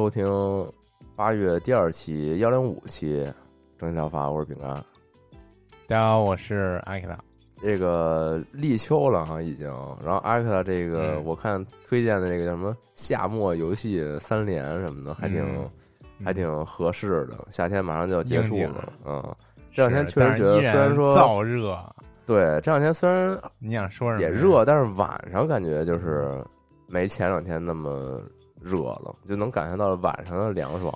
[0.00, 0.26] 收听
[1.14, 3.22] 八月第二期幺零五期
[3.78, 4.70] 蒸汽疗法，我是饼干。
[5.86, 7.18] 大家好，我是艾克达。
[7.60, 9.68] 这个立秋了哈，已经。
[10.02, 15.70] 然后艾克达这个，嗯我看推荐的这个叫什么夏末游戏三连什么的，还挺、嗯
[16.24, 17.36] 还挺合适的。
[17.50, 19.22] 夏天马上就要结束了，嗯。
[19.70, 21.78] 这两天确实觉得，虽然说燥热，
[22.24, 24.22] 对这两天虽然你想说什么？
[24.22, 26.42] 也热，但是晚上感觉就是
[26.86, 28.18] 没前两天那么
[28.60, 30.92] 热了，就能感觉到晚上的凉爽。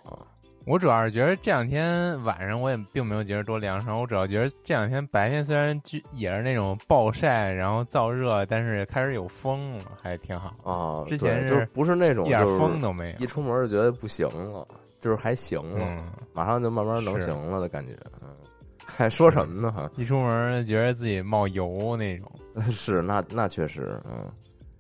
[0.67, 13.27] 我主要是觉得这两天晚上我也并没有觉得多凉爽，我主要觉得这两天白天虽然就也是那种暴晒，然后燥热，但是也开始有风了，还挺好，啊，之前是不是那种一点风都没有一。
[13.27, 14.67] 出门就觉得不行了，
[15.01, 17.95] 就是还行了，嗯，马上就慢慢能是行了的感觉。
[18.23, 18.29] 嗯，
[18.87, 19.71] 还说什么呢？
[19.71, 22.33] 哈，一出门觉得自己冒油那种。
[22.73, 24.33] 是那那确实，嗯，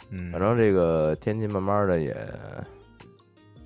[0.08, 2.16] 嗯，反正这个天气慢慢的也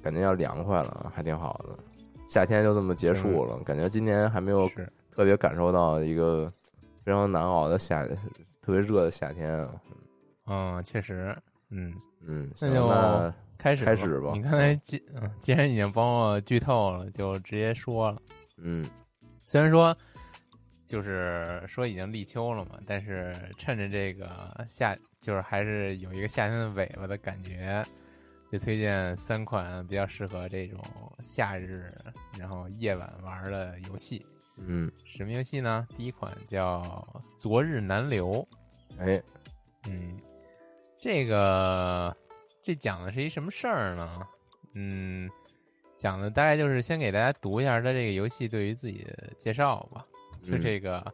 [0.08, 1.78] 感觉要凉快了，还挺好的。
[2.26, 6.50] 夏天就这么结束了，感觉今年还没有是特别感受到一个
[7.04, 8.06] 非常难熬的夏，
[8.62, 9.70] 特别热的夏天啊。
[10.46, 11.36] 嗯，确实，
[11.68, 11.92] 嗯，
[12.26, 18.18] 嗯，那就开始开始吧你刚才既嗯，既然已经帮我剧透了，就直接说了。
[18.56, 18.88] 嗯
[19.38, 19.94] 虽然说
[20.86, 24.26] 就是说已经立秋了嘛，但是趁着这个
[24.66, 27.84] 夏，就是还是有一个夏天的尾巴的感觉，
[28.50, 30.80] 就推荐三款比较适合这种
[31.22, 31.94] 夏日
[32.38, 34.24] 然后夜晚玩的游戏。
[34.60, 35.86] 嗯，什么游戏呢？
[35.96, 36.80] 第一款叫
[37.38, 38.32] 《昨日难留》。
[38.98, 39.22] 哎，
[39.86, 40.20] 嗯，
[40.98, 42.16] 这个
[42.62, 44.20] 这讲的是一什么事儿呢？
[44.74, 45.30] 嗯，
[45.96, 50.04] 讲的大概就是先给大家读一下它这个游戏对于自己的介绍吧。
[50.42, 51.12] 就嗯这个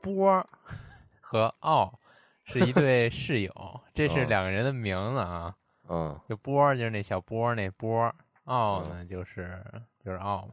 [0.00, 0.48] 波儿
[1.20, 1.98] 和奥
[2.44, 5.54] 是一对室友，这是哦两个人的名字啊。
[5.88, 9.58] 嗯就波儿就是那小波儿那波儿，奥呢就是
[9.98, 10.48] 就是奥。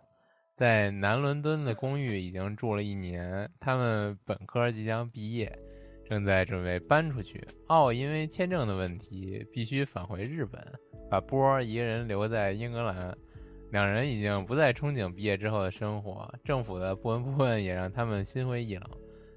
[0.53, 5.51] 在南伦敦的公寓已经住了一年，他们本科即将毕业，
[6.05, 7.45] 正在准备搬出去。
[7.67, 10.61] 奥因为签证的问题必须返回日本，
[11.09, 13.13] 把波儿一个人留在英格兰。
[13.71, 18.89] 两人已经不再憧憬毕业之后的生活，政府的不闻不问也让他们心灰意冷。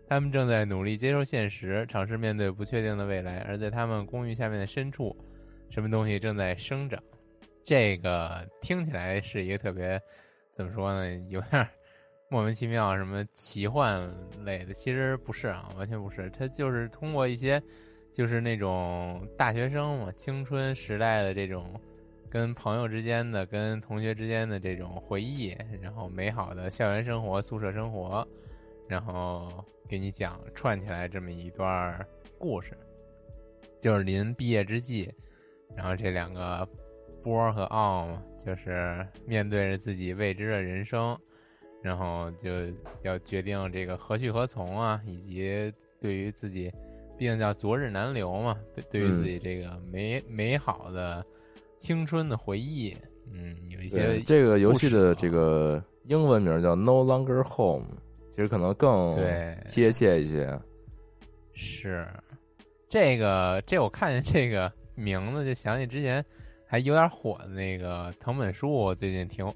[0.08, 3.41] 他们正在努力接受现实，尝试面对不确定的未来。
[3.41, 5.16] 而在他们公寓下面的深处，
[5.71, 7.03] 什么东西正在生长。
[7.65, 10.01] 这个听起来是一个特别
[10.51, 11.69] 怎么说呢，有点
[12.31, 14.11] 莫名其妙，什么奇幻
[14.45, 16.31] 类的，其实不是啊，完全不是。
[16.31, 17.62] 它就是通过一些，
[18.12, 21.79] 就是那种大学生嘛，青春时代的这种
[22.31, 28.27] 跟朋友之间的、跟同学之间的这种回忆，然后美好的校园生活、宿舍生活，
[28.87, 32.06] 然后给你讲串起来这么一段
[32.39, 32.77] 故事，
[33.81, 35.11] 就是临毕业之际，
[35.77, 36.67] 然后这两个
[37.23, 41.17] 波儿和奥嘛，就是面对着自己未知的人生，
[41.82, 42.50] 然后就
[43.03, 46.73] 要决定这个何去何从啊，以及对于自己，
[47.17, 51.25] 毕竟叫昨日难留嘛，对对于自己这个美、美好的
[51.76, 52.97] 青春的回忆，
[53.32, 57.87] 嗯，有一些，这个游戏的这个英文名叫 No Longer Home，
[58.31, 60.59] 其实可能更对贴切一些。
[61.53, 62.06] 是
[62.88, 66.25] 这个，这我看见这个名字就想起之前
[66.67, 69.50] 还有点火的那个藤本树，最近挺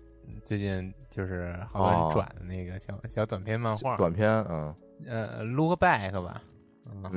[0.45, 2.01] 最近就是好多哦。
[2.05, 4.75] 人转的那个小、小短篇漫画，短篇，嗯。
[5.05, 6.41] 呃，Look Back 吧，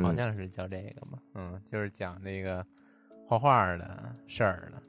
[0.01, 2.66] 好像是叫这个吧，嗯，就是讲那个
[3.27, 4.81] 画画的事儿的，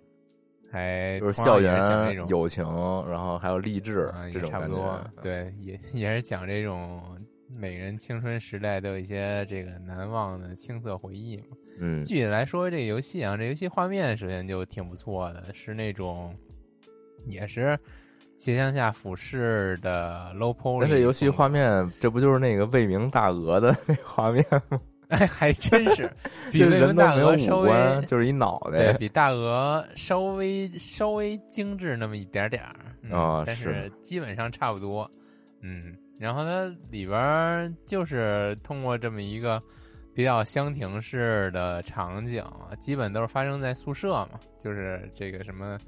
[0.73, 2.65] 还就是校园友情，
[3.07, 7.03] 然后还有励志啊，这种差不多觉。，对，也也是讲这种
[7.49, 11.57] 每个人青春时代都有一些这个难忘的青涩回忆嘛。
[11.79, 16.35] 嗯，具体来说，这个游戏啊，这游戏画面首先就挺不错的，是那种
[17.27, 17.79] 也是
[18.37, 20.81] 斜向下俯视的 low poly。
[20.83, 24.81] 但这游戏画面，这不就是那个未名大鹅的那画面吗？
[25.09, 26.11] 哎，还真是
[26.51, 27.71] 比未名大鹅稍微，
[28.07, 28.79] 就是一脑袋。
[28.79, 35.09] 对比大鹅稍微稍微精致那么一点点儿嗯但啊是是基本上差不多。
[35.61, 39.63] 嗯，然后它里边就是通过这么一个
[40.15, 45.79] 比较箱庭式的场景啊，基本都是发生在宿舍嘛，就是这个什么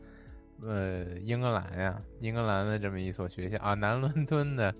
[0.62, 4.74] 呃英格兰呀，英格兰的这么一所学校啊，南伦敦的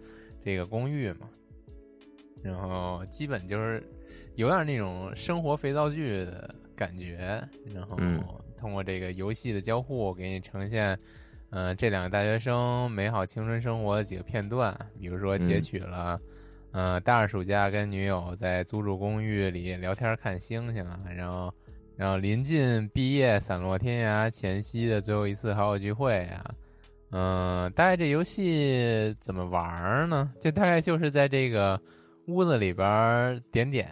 [0.45, 1.29] 这个公寓嘛，
[2.43, 3.83] 然后基本就是
[4.35, 7.43] 有点那种生活肥皂剧的感觉，
[7.75, 8.23] 然后嗯
[8.57, 10.99] 通过这个游戏的交互给你呈现。
[11.51, 16.21] 嗯、这两个大学生美好青春生活的几个片段，比如说截嗯取了，
[16.73, 21.53] 呃，大二暑假跟女友在租住公寓里聊天看星星啊，然后，
[21.97, 26.55] 然后临近毕业散落天涯前夕的最后一次好友聚会啊，
[27.13, 30.31] 嗯、大概这游戏怎么玩儿呢？
[30.41, 31.81] 就大概就是在这个
[32.27, 33.89] 屋子里边儿点点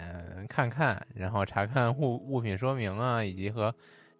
[0.46, 3.74] 看看，然后查看物物品说明啊，以及和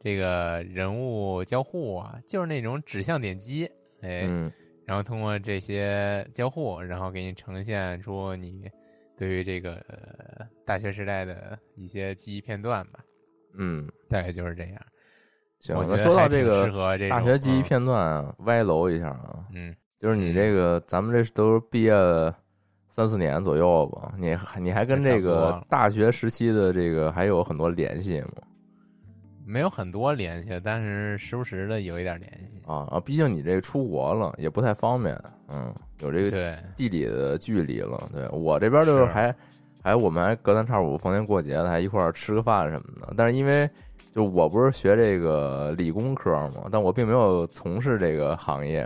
[0.07, 3.69] 这个人物交互啊，就是那种指向点击，
[4.03, 4.49] 哎，嗯
[4.85, 8.71] 然后通过这些交互，然后给你呈现出你
[9.17, 13.01] 对于这个、呃大学时代的一些记忆片段吧，
[13.59, 14.81] 嗯，大概就是这样。
[15.59, 15.83] 行我。
[15.83, 21.93] 觉那说到这个适合这大学记忆嗯片段啊，歪楼一下啊，嗯，就是你这个，咱们这都是毕业
[22.87, 24.15] 三四年左右吧？
[24.17, 28.31] 你你还跟这个大学时期的这个还有很多联系吗？
[29.47, 32.61] 没有很多联系，但是时不时的有一点联系。
[32.67, 35.17] 啊啊，毕竟你这个出国了，也不太方便，
[35.49, 38.11] 嗯，有这个，地理的距离了。
[38.13, 39.35] 对我这边就是是还
[39.83, 43.15] 还我们还隔三差五逢年过节的还一块儿吃个饭什么的。
[43.17, 43.71] 但是因为
[44.13, 48.85] 就我不是学这个理工科嘛，但我并没有从事这个行业。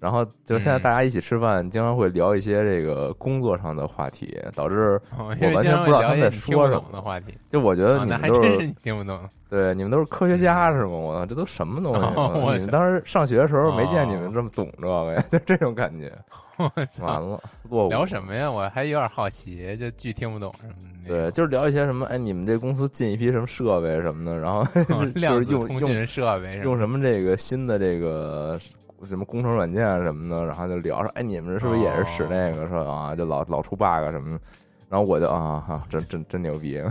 [0.00, 7.34] 然后就现在嗯大家一起吃饭，经常会聊一些这个工作上的话题，导致我我完全不知道他们在说什么的话题。
[7.50, 9.20] 就我觉得你们都是还真是你听不懂。
[9.50, 10.92] 对，你们都是科学家是吗？
[10.92, 12.04] 我操，这都什么东西？
[12.16, 16.10] 哦我操你们当时上学的时候没见你哦们这么懂这个呀，就这种感觉。
[17.02, 18.50] 完，了，落伍聊什么呀？
[18.50, 20.74] 我还有点好奇，就巨听不懂什么
[21.04, 21.08] 的。
[21.08, 24.64] 对，就是聊一些什么，哎，你们这公司进一批什么设备什么的，然后
[25.20, 28.60] 就是用子通讯设备用什么这个新的这个
[29.04, 32.68] 什么工程软件什么的，然后就聊说，哎，你们是不是也是使那个？
[32.68, 34.44] 说啊，就老老出 bug 什么的。
[34.88, 36.82] 然后我就啊哈，真真真牛逼，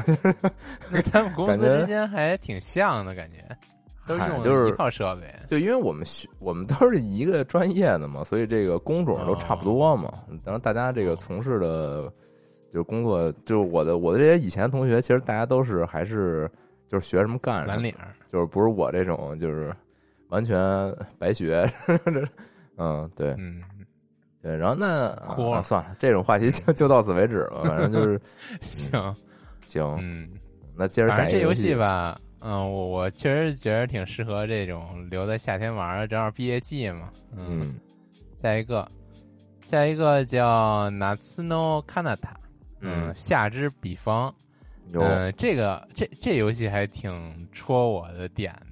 [0.89, 3.43] 那他们公 司之间还挺像的感觉，
[4.07, 5.23] 都是用嗨就是一套设备。
[5.49, 10.13] 就因为我们学我们都是一个专业的嘛，所以这个工种都差不多嘛。
[10.45, 12.03] 当然，大家这个从事的，
[12.71, 16.49] 就是工作，就是我的我的这些以前同学，其实大家都是还是
[16.87, 17.93] 就是学什么干什么，蓝领，
[18.29, 19.75] 就是不是我这种就是
[20.29, 20.57] 完全
[21.17, 21.69] 白学。
[22.77, 23.61] 嗯，对嗯，
[24.41, 24.55] 对。
[24.55, 25.05] 然后那
[25.61, 27.63] 算了，这种话题就就到此为止了。
[27.65, 28.19] 反正就是
[28.61, 29.15] 行，
[29.67, 30.29] 行，嗯，
[30.75, 37.09] 那接着反正这游下一个戏戏吧，嗯，我我确实觉得挺适合这种留在夏天玩的，正好毕业季嘛。
[37.35, 37.79] 嗯，嗯
[38.37, 38.89] 下一个，
[39.61, 42.33] 下一个叫 Natsuno Kanata，
[42.79, 44.33] 嗯，夏之彼方。
[44.93, 48.68] 有嗯，这个这这游戏还挺戳我的点的，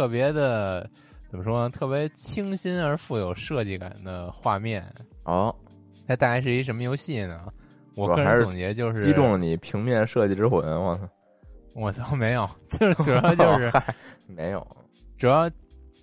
[0.00, 0.88] 特别的
[1.30, 1.68] 怎么说呢？
[1.68, 4.82] 特别清新而富有设计感的画面。
[5.24, 5.54] 哦，
[6.08, 7.38] 它大概是一什么游戏呢？
[7.96, 11.08] 我个人总结就是击中了你平面设计之魂，我操！
[11.74, 13.94] 我操，没有，就是 主要就是嗨
[14.26, 14.66] 没有，
[15.18, 15.50] 主要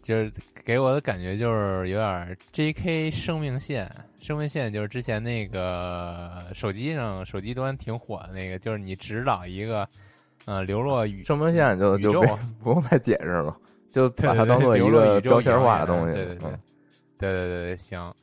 [0.04, 0.32] 就是
[0.64, 3.10] 给我的感觉就是有点 J.K.
[3.10, 9.90] 生命线，生命线就是之前那个手机上手机端挺火的那个，就是你指导一个
[10.46, 12.22] 呃流落宇生命线就就
[12.62, 13.58] 不用再解释了，
[13.92, 16.14] 就把它当做一个标签化的东西。
[16.14, 16.50] 对对对
[17.18, 18.14] 对对对，行。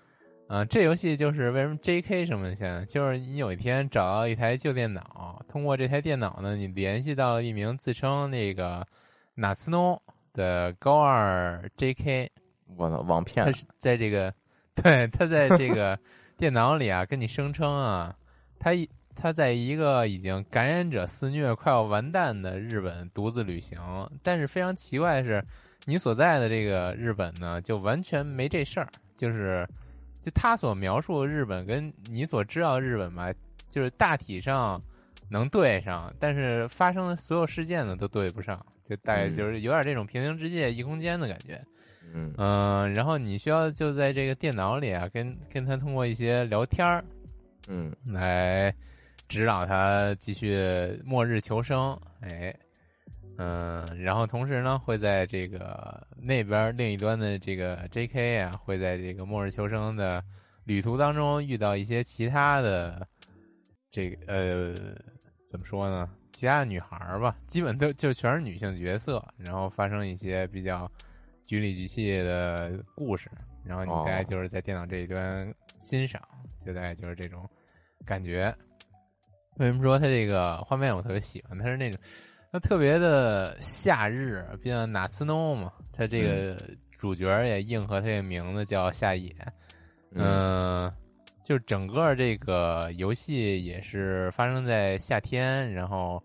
[0.49, 2.26] 嗯、这游戏就是为什么 J.K.
[2.26, 8.87] 什么的，现在，就是你有一天找到一台旧电脑，通过这台电脑呢，你联系到了一名自称那个
[9.35, 10.00] 纳斯诺
[10.35, 12.30] 的高二 J.K.
[12.76, 14.33] 我操，网骗他是在这个，
[14.75, 15.99] 对，他在这个
[16.37, 18.14] 电脑里啊，跟你声称啊，
[18.61, 23.78] 他一他在一个已经感染者肆虐、快要完蛋的日本独自旅行，
[24.23, 25.44] 但是非常奇怪的是，
[25.85, 29.66] 你所在的这个日本呢，就完全没这事儿，就是
[30.21, 33.33] 就他所描述的日本跟你所知道的日本吧，
[33.68, 34.80] 就是大体上
[35.28, 41.61] 能对上，但是发生的所有事件呢都对不上，就大概嗯就是有点这种平行世界异空间的感觉。
[42.12, 47.04] 嗯嗯、然后你需要就在这个电脑里啊，跟跟他通过一些聊天儿
[47.66, 48.73] 嗯来
[49.28, 52.54] 指导他继续末日求生，哎，
[53.38, 58.38] 嗯，然后同时呢，会在这个那边另一端的这个 J.K.
[58.38, 60.23] 啊，会在这个末日求生的
[60.64, 63.07] 旅途当中遇到一些其他的
[63.90, 64.75] 这个呃，
[65.49, 66.09] 怎么说呢？
[66.33, 70.90] 其他的女孩儿吧，基本都就全是女性角色，然后发生一些比较
[71.47, 73.31] 局里局气的故事，
[73.64, 76.21] 然后你大概哦就是在电脑这一端欣赏，
[76.59, 77.49] 就大概就是这种
[78.04, 78.54] 感觉。
[79.56, 81.58] 为什么说它这个画面我特别喜欢？
[81.58, 81.99] 它是那种
[82.52, 89.34] 它特别的夏日，毕竟哪次诺嘛，它这个主角也应和它这个名字叫夏野，
[90.12, 90.92] 嗯，
[91.42, 96.23] 就整个这个游戏也是发生在夏天，然后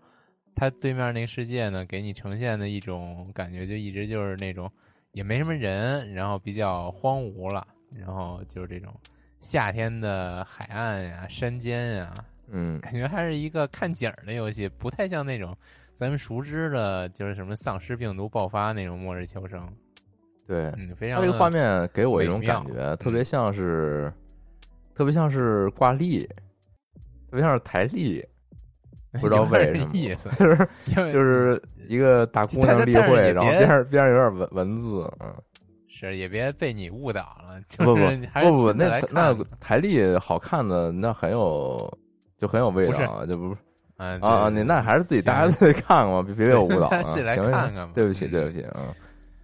[0.54, 4.70] 它对面那个世界呢，给你呈现的一种感觉就一直就是那种
[5.12, 8.94] 也没什么人，然后比较荒芜了，然后就是这种
[9.40, 12.80] 夏天的海岸呀、山间呀，嗯。
[12.80, 15.56] 感觉还是一个看景儿的游戏，不太像那种
[15.94, 19.60] 咱们熟知的，就是什么丧尸病毒爆发那种末日求生。
[20.46, 24.12] 对，嗯，非常它这个画面给我一种感觉，特别像是，
[24.94, 28.20] 特别像是挂历，特别像是台历，
[29.12, 30.68] 不知道为什么意思， 就是
[31.10, 35.32] 就是一个大姑娘例会，然后边上边上有点文文字，嗯，
[35.88, 41.98] 是也别被你误导了，就不不是不不，那那台历好看的那很有，
[42.40, 43.56] 就很有味道，就不是
[43.98, 48.82] 嗯啊啊，你那还是自己大家自己看看吧，别别被我误导啊，大家自己来行看看吧对不起嗯对不起，嗯。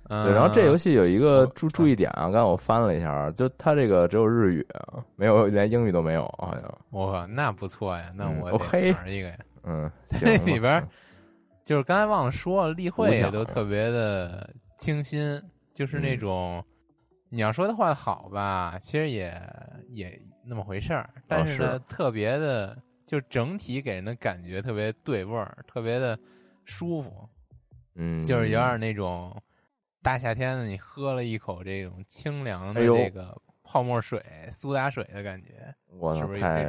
[0.08, 4.66] 嗯，对，然后这游戏有一个哦注注意点啊，刚才我翻了一下，就它这个只有日语，
[5.16, 6.78] 没有连英语都没有，好像。
[6.98, 9.36] 哇，那不错呀，那嗯我得哦嘿玩一个呀。
[9.68, 10.46] 嗯，这行。
[10.46, 10.80] 里边
[11.64, 14.48] 就是刚才忘了说了，例会也都特别的
[14.78, 15.42] 清新，
[15.74, 16.64] 就是那嗯种、
[17.28, 19.34] 你要说的好吧，其实也
[19.90, 26.18] 也那么回事儿，但是呢，是特别的就整体给人的感觉特别对味儿，特别的
[26.64, 27.28] 舒服，
[27.94, 29.40] 嗯，就是有点那种
[30.02, 36.64] 大夏天的你喝了一口这种清凉的这个泡沫水、苏打水的感觉，我，是不是太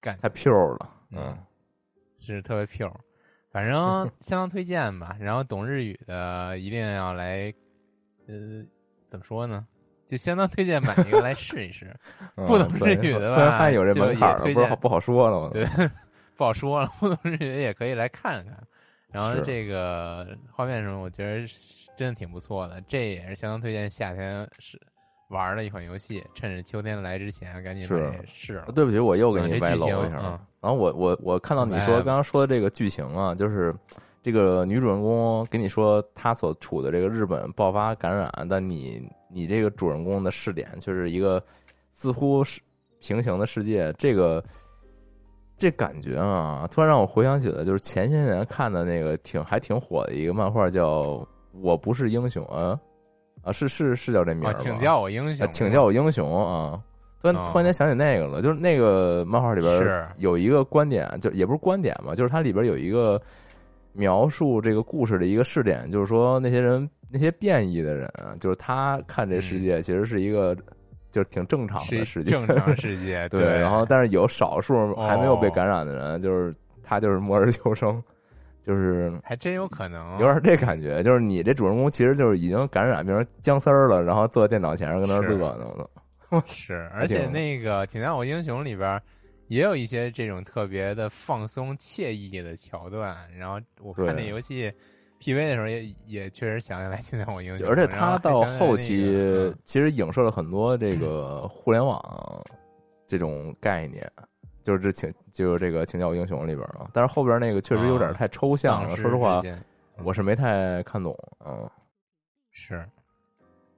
[0.00, 1.46] 感太 pure 了，嗯嗯，
[2.18, 2.94] 是特别 pure，
[3.50, 5.16] 反正 相当推荐吧。
[5.20, 7.52] 然后懂日语的一定要来，
[8.26, 8.64] 呃，
[9.06, 9.66] 怎么说呢？
[10.10, 11.86] 就相当推荐买一个来试一试。
[12.36, 15.64] 嗯不懂对日语的吧突然发现有这就门槛了，不是好不好说了，吗对，
[16.36, 18.56] 不好说了，不懂日语也可以来看看。
[19.12, 21.46] 然后这个画面什么，我觉得
[21.96, 22.80] 真的挺不错的。
[22.88, 24.80] 这也是相当推荐夏天是
[25.30, 27.84] 玩的一款游戏，趁着秋天来之前赶紧
[28.32, 28.66] 试了。
[28.72, 30.20] 对不起，我又给嗯你歪楼一下。
[30.22, 33.74] 嗯然后我我我看到你说刚刚说的这个剧情啊，就是
[34.22, 41.42] 这个女主人公跟你说她所处的这个日本爆发感染，但你你这个主人公的视点却是一个
[41.90, 42.60] 似乎是
[43.00, 44.44] 平行的世界，这个
[45.56, 51.02] 这感觉啊，突然让我回想起了就是前些年看的那个挺还挺火的一个漫画，叫
[51.52, 52.78] 《我不是英雄》啊
[53.42, 54.52] 啊，是是是叫这名吧？
[54.54, 56.78] 请叫我英啊，雄，请叫我英雄啊！
[57.22, 63.20] 突然哦突然间想起那个了，就是那个漫画里边有一个观点，就也不是观点嘛，就是它里边有一个
[63.92, 70.54] 描述这个故事的一个试点，就是说那些人那些变异的人啊，就是他看这世界其实是一个
[71.10, 73.42] 就是挺正常的世界，正常世界， 对。
[73.42, 78.02] 然后但是有少数还没有被哦感染的人，就是他就是末日求生，
[78.62, 80.12] 就是还真有可能。
[80.20, 85.66] 有点这感觉，就是你这主人公其实就是已经感染变成僵尸了，然后坐在电脑前上跟那乐呢，
[86.30, 86.40] 我！
[86.46, 89.02] 是，而且那个《请叫我英雄》里边儿
[89.50, 93.16] 也有一些这种特别的放松惬意的桥段。
[93.36, 94.72] 然后我看对这游戏
[95.20, 102.00] PV 的时候也，也确实想起来《现在我英雄》，而且他到后期个其实影射了很多这 个互联网
[103.08, 104.08] 这种概念，
[104.62, 109.42] 就是这请就是这个《请教我英雄》里边啊，但是后边那个确实有点太抽象了，说实话
[110.04, 111.12] 我是没太看懂
[111.44, 111.68] 嗯。
[112.52, 112.84] 是，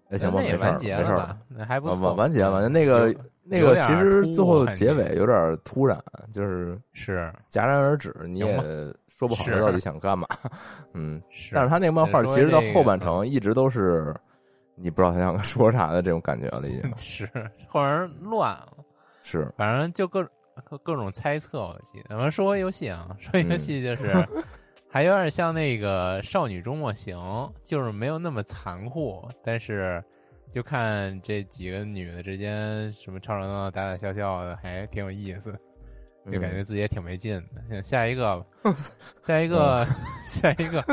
[0.08, 1.38] 那，行吧，没事儿，没事儿？
[1.48, 8.56] 那还不啊错，完完结完结，嗯那个有那个其实最后结尾有点突然，就是是戛然而止，你也
[9.08, 10.26] 说不好他到底想干嘛。
[10.94, 14.14] 嗯，是，但是他那个漫画其实到后半程一直都是
[14.74, 17.28] 你不知道他想 说啥的这种感觉了，已经 是
[17.66, 18.72] 后边乱了。
[19.24, 20.24] 是反正就各
[20.64, 22.10] 各各种猜测，我记得。
[22.10, 24.12] 咱们说回游戏啊，说嗯游戏就是、
[24.90, 27.16] 还有点像那个《少女周末行》，
[27.62, 30.02] 就是没有那么残酷，但是
[30.52, 35.58] 就看这几个女的之间什么吵吵闹闹、打打笑笑的，还挺有意思。
[36.30, 37.82] 就感觉自己也挺没劲的。
[37.82, 38.46] 下一个吧，
[39.24, 39.84] 下一个，
[40.24, 40.84] 下一个，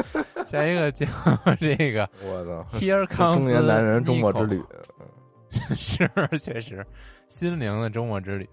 [0.44, 1.06] 下一个叫
[1.62, 4.64] 这个我操，Here Comes 中年男人中国之旅，
[5.76, 6.84] 是，确实，
[7.28, 8.50] 心灵的中国之旅。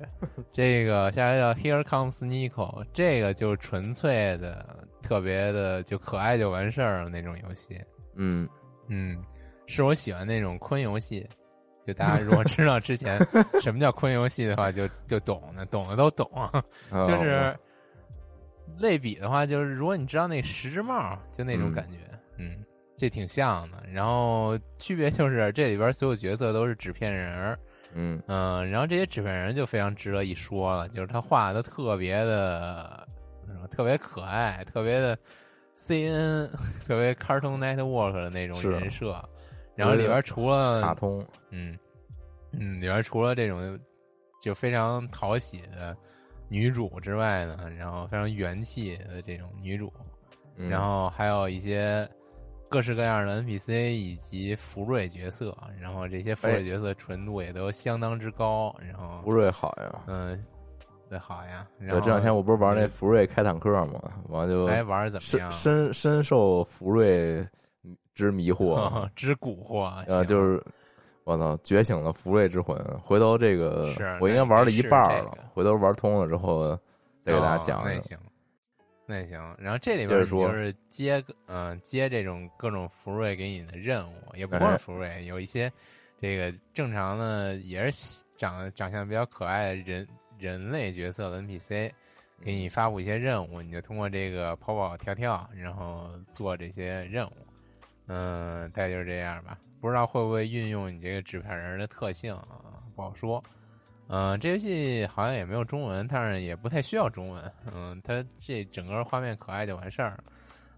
[0.53, 7.81] 这个下一个叫 Here Comes Nico，这个就纯粹的、特别的，就可爱就完事儿了那种游戏。
[8.17, 8.47] 嗯，
[8.89, 9.17] 嗯，
[9.67, 11.27] 是我喜欢那种坤游戏。
[11.85, 13.17] 就大家如果 知道之前
[13.61, 16.29] 什么叫坤游戏的话，就就懂的，懂的都懂。
[16.91, 17.57] 哦就是
[18.79, 21.99] 类比的话，就是如果你知道那十只帽，就那种嗯感觉，
[22.39, 22.59] 嗯，
[22.97, 23.85] 这挺像的。
[23.93, 27.57] 然后区别就是这里边所有角色都是纸片人
[27.95, 28.21] 嗯，
[28.69, 33.07] 然后这些纸片人就非常值得一说了，就是他画的特别的，
[33.71, 35.17] 特别可爱，特别的
[35.77, 36.49] CN，
[36.85, 39.17] 特别 Cartoon Network 的那种人设。
[39.77, 41.79] 然后里边除了卡通，嗯，
[42.53, 43.79] 嗯，里边除了这种
[44.41, 45.97] 就非常讨喜的
[46.49, 49.93] 女主之外呢，然后非常元气的这种女主，
[50.57, 52.09] 嗯然后还有一些
[52.69, 60.03] 各式各样的 NPC 以及福瑞角色，然后这些福瑞角色纯度也都相当之高，然后福瑞好呀。
[60.07, 60.45] 嗯，
[61.09, 61.67] 对，好呀。
[61.79, 65.53] 然对，后这两天我不是玩那福瑞开坦克吗，完了就哎玩儿怎么深样？
[65.53, 67.47] 深深受福瑞
[68.17, 70.61] 之迷惑， 之蛊惑，呃，就是
[71.25, 72.77] 我操，觉醒了福瑞之魂。
[72.99, 76.77] 回头这个是我应该玩了一半了这个，回头玩通了之后
[77.21, 77.95] 再给大家哦讲讲。
[77.95, 78.19] 那行，
[79.07, 79.57] 那行。
[79.59, 85.71] 然后这里接着说边就是接嗯、接这种各种福瑞给你的任务，也不光哎是福瑞，有一些
[86.19, 90.09] 这个正常的也是长长相比较可爱的人
[90.39, 91.91] 人类角色的 NPC，
[92.43, 97.33] 给你发布一些任务，你就通过这个跑跑跳跳，然后做这些任务。
[98.07, 99.59] 嗯，大概就是这样吧。
[99.81, 103.43] 不知道会不会运用你这个纸片人的特性啊，不好说。
[104.09, 107.53] 嗯，这游戏好像也没有中文，但是也不太需要中文。
[107.75, 110.25] 嗯，它这整个画面可爱就完事儿了。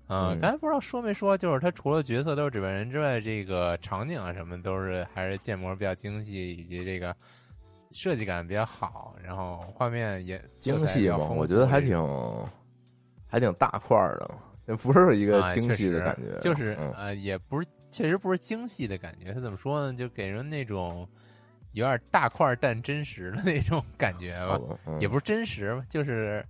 [0.09, 7.15] 嗯，嗯刚才不知道说没说，就是它除了角色都是纸片人之外，这个场景啊什么都是还是建模比较精细，以及这个
[7.93, 11.99] 设计感比较好，然后画面也精细嘛，我觉得得还挺
[13.27, 14.31] 还挺大块儿的，
[14.69, 19.33] 这不是一个啊精细的感觉，就是、嗯呃，也不是，确实不是精细的感觉。
[19.33, 19.97] 它怎么说呢？
[19.97, 21.09] 就给人那种
[21.73, 26.45] 有点大块但真实的那种感觉吧，嗯也不是真实吧，就是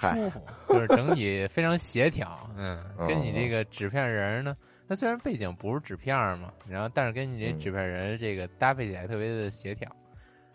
[0.00, 2.48] 舒服，就是整体非常协调。
[2.56, 4.56] 嗯，跟你嗯这个纸片人呢，
[4.88, 9.94] 它虽然背景不是纸片嘛，然后但是跟你这嗯纸片人这个搭配起来特别的协调。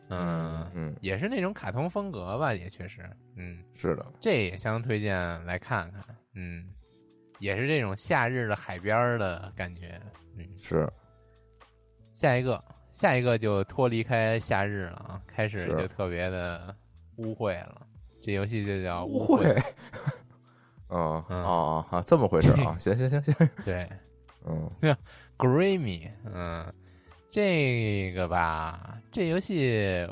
[0.09, 3.59] 嗯，嗯，也是那种卡通风格吧，也确实，嗯。
[3.75, 6.69] 是的，这也相当推荐来看看，嗯，
[7.43, 9.99] 也是这种夏日的海边儿的感觉，
[10.37, 10.47] 嗯。
[10.61, 10.89] 是
[12.09, 16.73] 下一个，下一个就脱离开夏日了啊，开始就特别的
[17.17, 17.85] 污秽了。
[18.21, 19.63] 这游戏就叫污秽，秽。
[20.87, 22.75] 嗯嗯哦啊，这么回事啊？
[22.79, 23.89] 行行行行，对
[24.47, 24.69] 嗯
[25.37, 26.73] ，Grimy，嗯，
[27.29, 30.07] 这个吧，这游戏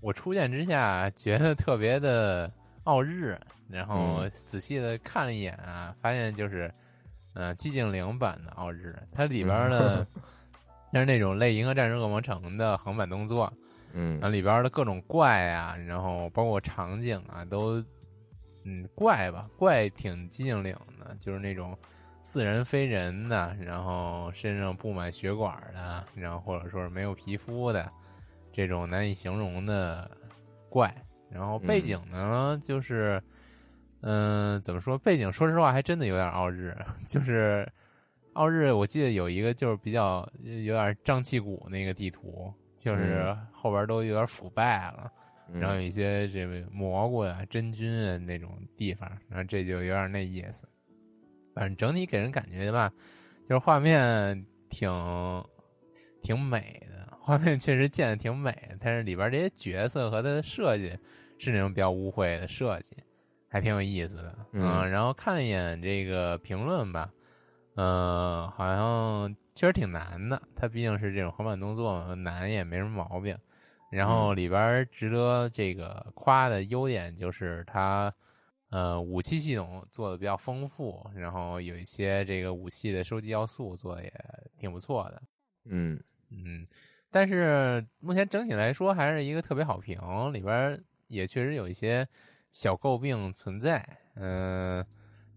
[0.00, 2.50] 我初见之下觉得特别的
[2.82, 3.38] 傲日，
[3.74, 6.70] 然后嗯仔细的看了一眼啊，发现就是，
[7.34, 10.06] 嗯、寂静岭版的奥日，它里边的
[10.92, 13.52] 它是那种类《银河战士恶魔城》的横版动作，
[13.92, 14.12] 嗯。
[14.20, 17.82] 然后里边的各种怪啊，然后包括场景啊，都
[18.64, 21.76] 嗯怪吧，怪挺寂静岭的，就是那种
[22.22, 27.90] 似人非人的，然后身上布满血管的，然后或者说是没有皮肤的
[28.52, 30.08] 这种难以形容的
[30.70, 30.94] 怪。
[31.30, 33.20] 然后背景呢，就是
[34.06, 34.98] 嗯、怎么说？
[34.98, 36.76] 背景说实话还真的有点傲日，
[37.08, 37.66] 就是
[38.34, 45.10] 傲日，我记得有一个就是比较有点瘴气谷那个地图，就是嗯后边都有点腐败了，
[45.50, 50.68] 嗯然后有一些这个蘑菇啊、真菌啊那种地方，然后这就有点那意思。
[51.54, 52.92] 反正整体给人感觉吧，
[53.48, 54.90] 就是画面挺
[56.20, 60.94] 挺美的，画面确实建的挺美的，但是里边这些角色和它的设计
[61.38, 62.96] 是那种比较污秽的设计，
[63.54, 64.36] 还挺有意思的。
[64.50, 67.08] 嗯然后看了一眼这个评论吧，
[67.76, 70.42] 嗯、好像确实挺难的。
[70.56, 73.38] 它毕竟是这种横版动作嘛，难也没什么毛病。
[73.92, 78.12] 然后里边值得这个夸的优点就是它，
[78.70, 84.12] 呃，武器系统做的比较丰富，然后有一些这个武器的收集要素做的也
[84.58, 85.22] 挺不错的。
[85.66, 85.96] 嗯
[86.30, 86.66] 嗯，
[87.08, 90.00] 但是目前整体来说还是一个特别好评，
[90.32, 92.04] 里边也确实有一些
[92.54, 93.84] 小诟病存在。
[94.14, 94.86] 嗯、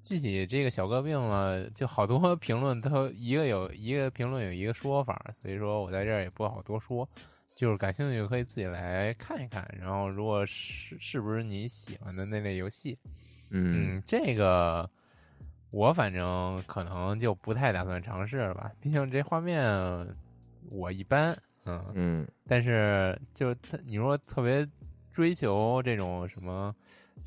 [0.04, 7.10] 具体这个小诟病嘛，就好多 评论都一个有一个评论有一个说法，所以说我在这儿也不好多说。
[7.56, 12.96] 就是感兴趣可以自己来看一看，然后如果是是不是你喜欢的那类游戏，
[13.50, 14.88] 嗯嗯，这个
[15.72, 19.66] 我反正可能就不太打算尝试了吧，毕竟这画面
[20.70, 24.64] 我一般，嗯，嗯但是就它你说特别
[25.12, 26.76] 追求这种什么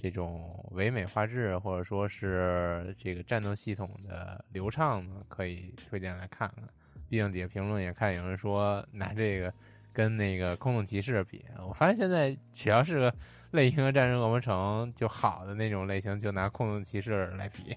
[0.01, 6.65] 这种唯美画质，或者说是这个战斗系统的流畅呢，可以推荐来看看。
[7.11, 9.53] 毕竟底下评论也看有人说拿这个
[9.93, 13.15] 跟那个空洞骑士比，我发现现在只要是个
[13.51, 17.77] 类型的战争恶魔城就好的那种类型，就拿空洞骑士来比。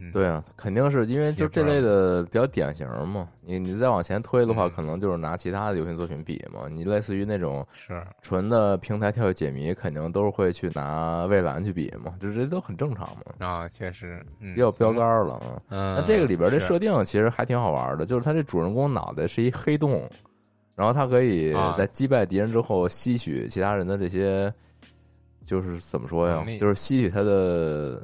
[0.00, 3.28] 嗯，对啊，肯定是因为就这类的比较典型嘛。
[3.42, 6.68] 你你再往前推的话，嗯可能就是拿其他的游戏作品比嘛。
[6.70, 15.00] 你类似于那种是，纯的平台跳跃解谜，肯定都是会去拿蔚蓝去比嘛，这这都很正常嘛，啊，确实，嗯，比较标杆。
[15.26, 15.62] 了啊。
[15.68, 20.08] 嗯，那这个里边这设定其实还挺好玩的，就是他这主人公脑袋是一黑洞，
[20.74, 24.52] 然后他可以啊在击败敌人之后吸取其他人的这些，
[25.44, 28.02] 就是怎么说呀，就是吸取他的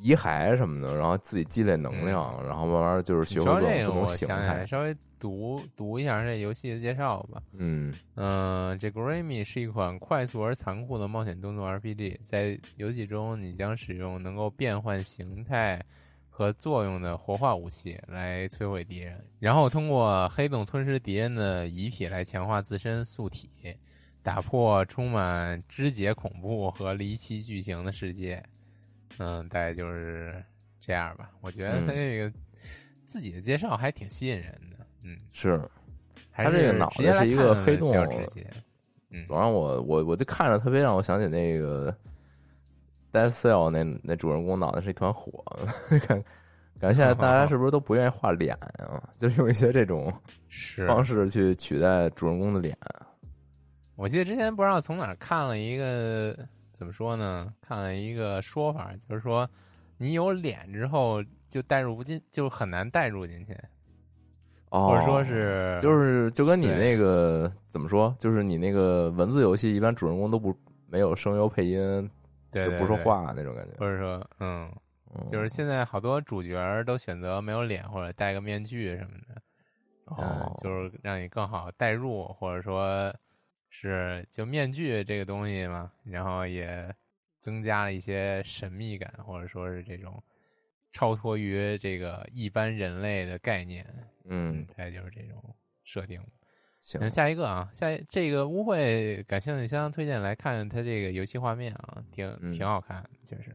[0.00, 4.66] 遗骸什么的，然后自己积累能量，然后慢慢就是学会各种形态。
[4.66, 7.42] 稍微读读一下这游戏的介绍吧。
[7.52, 15.82] 嗯嗯，这《Grammy》是一款快速而残酷的冒险动作 RPG，在游戏中你将使用能够变换形态
[16.28, 23.48] 和作用的活化武器来摧毁敌人，然后通过黑洞吞噬敌人的遗体来强化自身素体，
[24.22, 28.42] 打破充满肢解恐怖和离奇剧情的世界。
[29.18, 30.34] 嗯，大概就是
[30.80, 31.30] 这样吧。
[31.40, 32.32] 我觉得他嗯这个
[33.04, 34.86] 自己的介绍还挺吸引人的。
[35.02, 35.60] 嗯，是，
[36.32, 38.46] 他这个脑袋是一个黑洞比较直接。
[39.10, 41.96] 嗯，总让我我我就看着特别让我想起那个
[43.12, 45.44] Dead Cell 那那主人公脑袋是一团火，
[46.08, 46.24] 感
[46.80, 49.00] 感觉现在大家是不是都不愿意画脸啊？
[49.18, 50.12] 就是用一些这种
[50.86, 52.76] 方式去取代主人公的脸。
[53.94, 56.36] 我记得之前不知道从哪儿看了一个
[56.74, 57.54] 怎么说呢？
[57.62, 59.48] 看了一个说法，就是说
[59.96, 63.56] 你有脸之后就代入不进，就很难代入进去，
[64.70, 70.54] 哦，或者说是就是就跟你那个怎么说，就是你那个文字游戏一般主人公都不
[70.88, 72.10] 没有声优配音，
[72.50, 73.72] 对对就不说，话那种感觉。
[73.78, 74.68] 或者说嗯，
[75.14, 79.40] 嗯就是现在好多主角都选择没有脸或者戴个面具什么的，
[80.06, 83.14] 嗯哦，就是让你更好代入，或者说
[83.76, 86.88] 是就面具这个东西嘛，然后也
[87.40, 90.22] 增加了一些神秘感，或者说是这种
[90.92, 93.84] 超脱于这个一般人类的概念，
[94.26, 95.42] 嗯，大概就是这种
[95.82, 96.24] 设定。
[96.80, 103.50] 行嗯，，下一个啊，下一这个污秽感兴趣，相当推荐来看它这个游戏画面啊，挺嗯挺好看的，确实。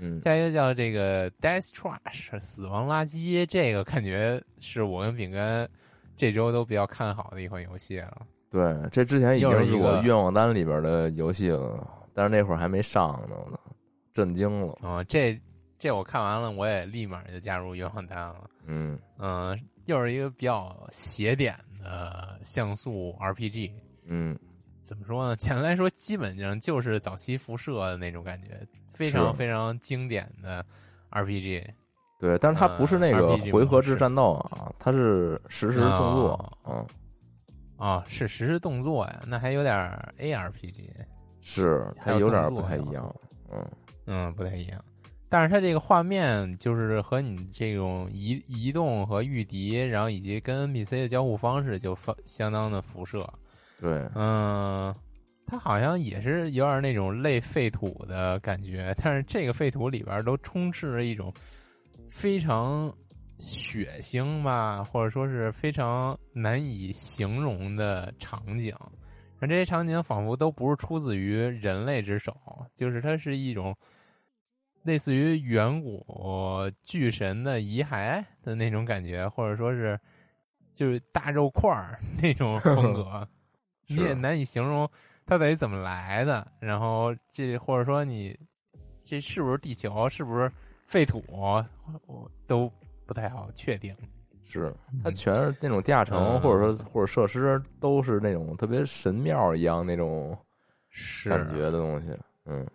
[0.00, 5.66] 嗯下一个叫这个 Death Trash 死亡垃圾，这个感觉是我跟饼干
[6.14, 8.26] 这周都比较看好的一款游戏了。
[8.52, 13.58] 对，这之前已又经是是一个我愿望单里边的游戏了，但是那会儿还没上呢，我
[14.12, 14.78] 震惊了。
[14.82, 15.40] 嗯，这
[15.78, 18.50] 这我看完了，我也立马就加入愿望单了。
[18.66, 23.72] 嗯嗯，又是一个比较邪点的像素 RPG。
[24.04, 24.38] 嗯，
[24.84, 25.34] 怎么说呢？
[25.36, 28.48] 简单来说，基本上就是早期辐射的那种感觉，
[28.86, 30.62] 非常非常经典的
[31.10, 31.64] RPG。
[32.20, 36.86] 对，但是它不是那个回合制战斗啊，它是实时动作，哦嗯，
[37.82, 39.74] 啊，是实时动作呀，那还有点
[40.18, 40.90] ARPG。
[41.40, 43.16] 是它有点不太一样，
[43.50, 43.70] 嗯
[44.06, 44.80] 嗯，不太一样。
[45.28, 53.28] 但是它这个画面就是和你这种移移动和御敌，然后以及跟 NPC 的交互方式就相相当的辐射。
[53.80, 54.94] 对，嗯，
[55.44, 61.34] 它好像也是有点那种类废土的感觉，但是这个废土里边都充斥着一种
[62.08, 62.94] 非常
[63.38, 68.74] 血腥吧，或者说是非常难以形容的场景。
[69.40, 72.36] 而这些场景仿佛都不是出自于人类之手，
[72.76, 73.76] 就是它是一种
[74.84, 79.98] 类似于远古巨神的遗骸的那种感觉，或者说是
[80.74, 83.28] 就是大肉块儿那种风格，
[83.88, 84.88] 你也难以形容
[85.26, 86.46] 它到底怎么来的。
[86.60, 88.38] 然后这或者说你
[89.02, 90.50] 这是不是地球，是不是
[90.86, 91.20] 废土，
[92.06, 92.72] 我都
[93.06, 93.94] 不太好确定。
[94.44, 100.36] 是它全是那种地下城嗯或者说或者设施都是那种特别神庙一样那种
[101.28, 102.08] 感觉的东西，
[102.44, 102.66] 嗯。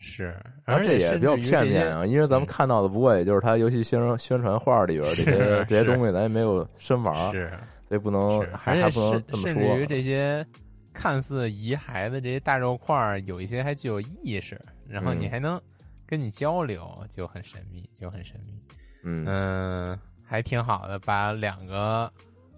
[0.00, 0.32] 是，
[0.64, 7.50] 而且这也比较片面啊，因为咱们嗯看到的不过也就是它游戏宣传宣传画里边这些这些东西，咱也没有深玩儿，是
[7.88, 9.86] 所以不能，还还不能这么说至于。
[9.86, 10.46] 这些
[10.92, 15.60] 看似遗骸的这些大肉块儿，有一些还具有意识，然后你嗯还能
[16.06, 18.54] 跟你交流，就很神秘，就很神秘。
[19.02, 22.12] 嗯嗯，还挺好的，把两个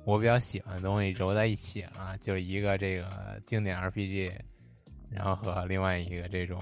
[0.05, 4.33] 我比较喜欢的东西揉在一起啊，就是一个这个经典 RPG，
[5.11, 6.59] 然后和另外一个这种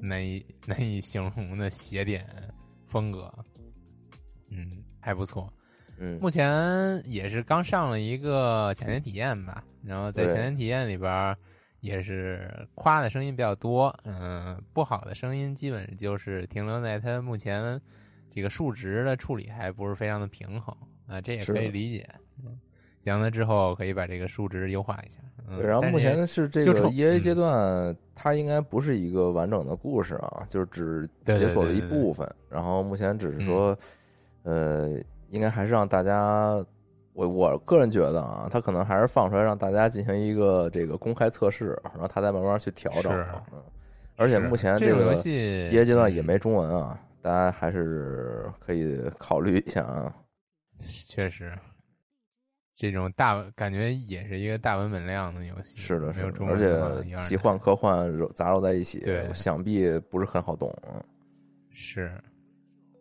[0.00, 2.26] 难以难以形容的写点
[2.84, 3.32] 风格，
[4.48, 5.52] 嗯，还不错。
[5.98, 11.34] 嗯目前也是刚上了一个抢先体验吧，然后在对抢先体验里边
[11.80, 17.80] 也是夸的声音比较多，嗯，不好的声音基本就是停留在它目前
[18.36, 22.06] 这个数值的处理还不是非常的平衡啊，这也是可以理解。
[22.44, 22.54] 嗯，
[23.00, 25.20] 想它之后可以把这个数值优化一下。
[25.48, 32.30] 嗯，对，然后目前是这个就冲 E A 嗯阶段，它应该不是一个完整的故事啊，就是只解锁了一对对对部分。
[32.50, 33.74] 然后目前只是说，
[34.42, 34.90] 呃，
[35.30, 36.62] 应该还是让大家，
[37.14, 43.10] 我我个人觉得啊，它可能还是放出来让大家进行一个这个公开测试，然后它再慢慢去调整。
[43.50, 43.62] 嗯，
[44.16, 50.14] 而且目前这个游戏 E A 阶段也嗯没中文啊，大家还是可以考虑一下啊。
[50.78, 51.52] 确实，
[52.76, 60.72] 这种大感觉也是一个大文本量的游戏，是的，是的没有中，而且奇幻科幻揉杂糅在一起，对想必不是很好懂。
[60.86, 61.02] 嗯
[61.70, 62.16] 是，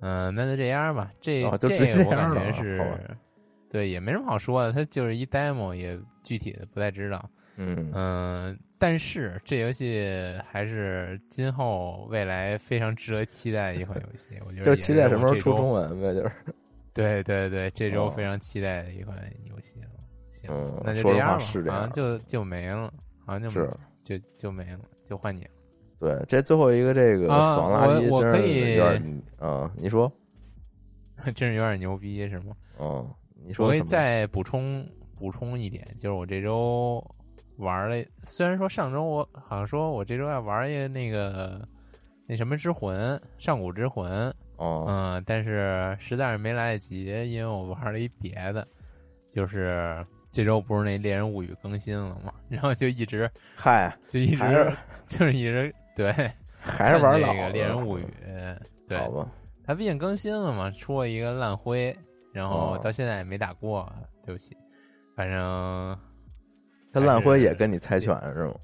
[0.01, 1.13] 嗯、那就这样吧。
[1.21, 2.99] 这、这个我感觉是，
[3.69, 7.29] 对，也没什么好说的，它就是一 demo，也具体的不太知道。
[7.57, 10.05] 嗯嗯、但是这游戏
[10.51, 14.29] 还是今后未来非常值得期待的一款游戏。
[14.45, 16.01] 我觉得 就也期待什么时候出中文。
[16.01, 16.31] 呗，就是
[16.93, 19.17] 对对对，这周哦非常期待的一款
[19.49, 19.87] 游戏了。
[20.29, 22.93] 行，嗯那就这样吧，好像就就没了，
[23.25, 23.69] 好像就是
[24.03, 25.49] 就就没了，就换你了。
[25.99, 26.25] 对。
[26.27, 30.11] 这最后一个这个啊死亡垃圾我我真是可以有点，嗯，你说，
[31.33, 32.53] 真是有点牛逼，是吗？
[32.79, 33.09] 嗯，
[33.45, 34.85] 你说我可以再补充
[35.17, 37.01] 补充一点，就是我这周
[37.57, 41.67] 玩了，虽然说上周我好像说我这周要玩一个那个
[42.27, 48.67] 那什么之魂，上古之魂，哦，嗯，但是实在是没来得及，因为我玩了一别的，
[49.29, 54.73] 就是这周不是那猎人物语更新了嘛， 然后就一直嗨，就一直
[55.07, 56.11] 就是一直对，
[56.59, 58.05] 还是玩看老的这个猎人物语，
[58.87, 59.27] 对，好吧？
[59.63, 61.95] 它毕竟更新了嘛，出了一个烂灰，
[62.33, 63.91] 然后哦到现在也没打过，
[64.23, 64.55] 对不起，
[65.15, 65.97] 反正
[66.95, 68.55] 他烂灰也跟你猜拳是吗？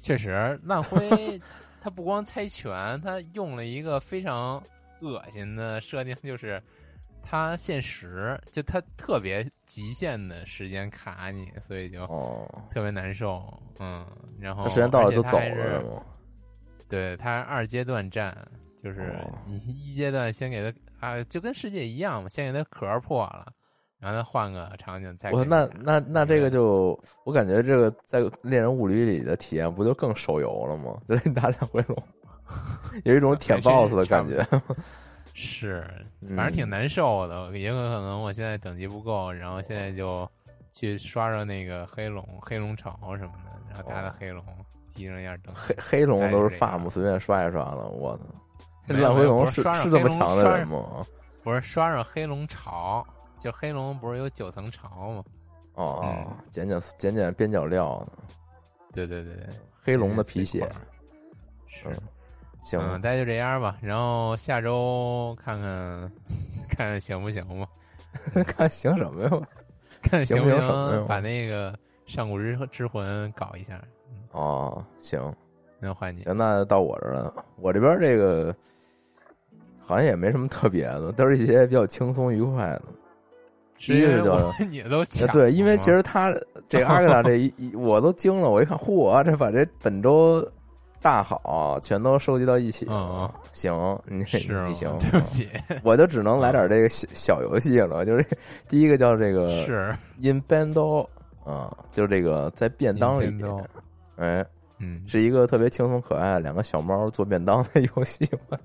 [0.00, 1.38] 确实烂灰，
[1.78, 4.62] 他不光猜拳，他用了一个非常
[5.00, 6.62] 恶心的设定，就是
[7.22, 14.06] 他限时，就他特别极限的时间卡你，所以就哦，特别难受，嗯，
[14.40, 16.02] 然后那时间到了就走了是吗？
[16.88, 18.34] 对，他是二阶段战，
[18.82, 23.52] 就是哦你一阶段先给他啊，就跟世界一样嘛，先给他壳破了，
[23.98, 25.48] 然后再换个场景再给我它。
[25.48, 30.96] 那那那这个就，我感觉这个在《猎人物语》里的体验不就更手游了吗？
[31.08, 31.96] 就是你打两回龙，
[33.04, 34.46] 有一种舔 BOSS 的感觉。
[35.38, 35.84] 是，
[36.22, 40.26] 嗯反正挺难受的，也有可能我现在等级不够，然后现在就
[40.72, 44.42] 去刷刷那个黑龙、黑龙潮什么的，然后打打哦黑龙，
[44.94, 45.60] 提升一下等级。
[45.60, 48.24] 黑黑龙都是 farm 随便刷一刷了，我操！
[48.88, 51.04] 这没有烂灰龙是是这么强的人吗？
[51.42, 53.06] 不是刷上黑龙巢，
[53.38, 55.24] 就黑龙不是有九层巢吗？
[55.74, 58.24] 哦哦嗯，捡捡捡捡边角料呢，
[58.92, 59.46] 对对对对，
[59.82, 60.68] 黑龙的皮鞋。
[61.66, 61.88] 是。
[61.90, 61.96] 嗯
[62.62, 63.76] 行，嗯，大家就这样吧。
[63.80, 66.12] 然后下周看看
[66.68, 67.68] 看看行不行吧，
[68.44, 69.30] 看行什么呀？
[70.02, 73.80] 看行不行把那个上古之之魂搞一下。
[74.32, 75.32] 哦，行
[75.78, 77.32] 那换你，行，那到我这儿了。
[77.56, 78.52] 我这边这个
[79.78, 82.82] 好像也没什么特别的，都是一些比较轻松愉快的。
[83.78, 86.34] 是第一个因为是叫我们也都呃抢对，因为其实他
[86.68, 90.46] 这个阿格达这一一我都惊了，我一看，嚯，这把这本周
[91.02, 92.94] 大好全都收集到一起了。
[92.94, 95.48] 嗯行，你你行，对不起，
[95.82, 98.26] 我就只能来点这个小小游戏了，就是
[98.68, 101.06] 第一个叫这个是 In Bando
[101.44, 103.34] 啊，就是这个在便当里
[104.16, 104.44] 哎，
[104.78, 108.58] 嗯，是一个特别轻松可爱两个小猫做便当的游戏嘛。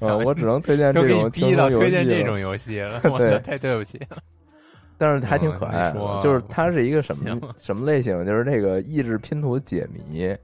[0.00, 4.16] 我 我只能推荐这种轻逼到松游戏了推荐这种游戏了， 我对操，太对不起了。
[4.96, 8.24] 但是还挺可嗯爱的，就是它是一个什么什么类型？
[8.24, 10.34] 就是那个益智拼图解谜，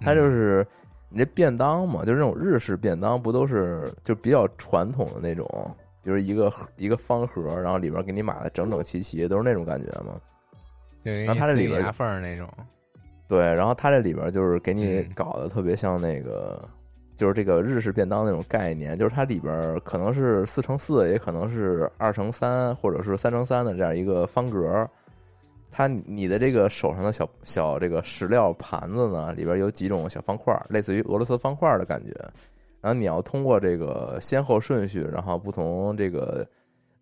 [0.00, 0.66] 它嗯就是
[1.10, 5.46] 你这便当嘛，就是那种日式便当，不都是就比较传统的那种，
[6.02, 10.18] 就是一个盒一个方盒，然后里边给你码的整整齐齐，都是那种感觉嘛。
[11.04, 12.48] 对，然后它这里边牙缝儿那种，
[13.28, 16.66] 对，然后它这里边就是给你嗯搞得特别像那个，
[17.16, 24.88] 就是这个日式便当那种概念，就是它里边可能是四乘四，也可能是二乘三，或者是三乘三的这样一个方格。
[25.70, 32.12] 它你的这个手上的小小这个食料盘子呢，里边有几种小方块，类似于俄罗斯方块的感觉。
[32.80, 36.46] 然后你要通过这个先后顺序，然后不同这个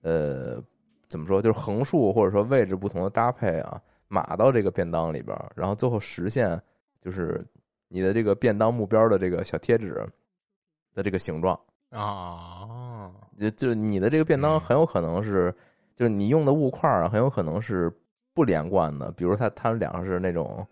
[0.02, 0.62] 呃
[1.08, 6.60] 怎么说，就是横竖或者说位置不同的搭配啊，码到这个便当里边，然后最后实现
[7.00, 7.44] 就是
[7.94, 10.04] 你的这个便当目标的这个小贴纸
[10.94, 11.56] 的这个形状。
[11.90, 15.54] 啊，就就你的这个便当嗯很有可能是，
[15.94, 17.88] 就是你用的物块很有可能是
[18.34, 19.12] 不连贯的。
[19.12, 20.66] 比如它它们两个是那种，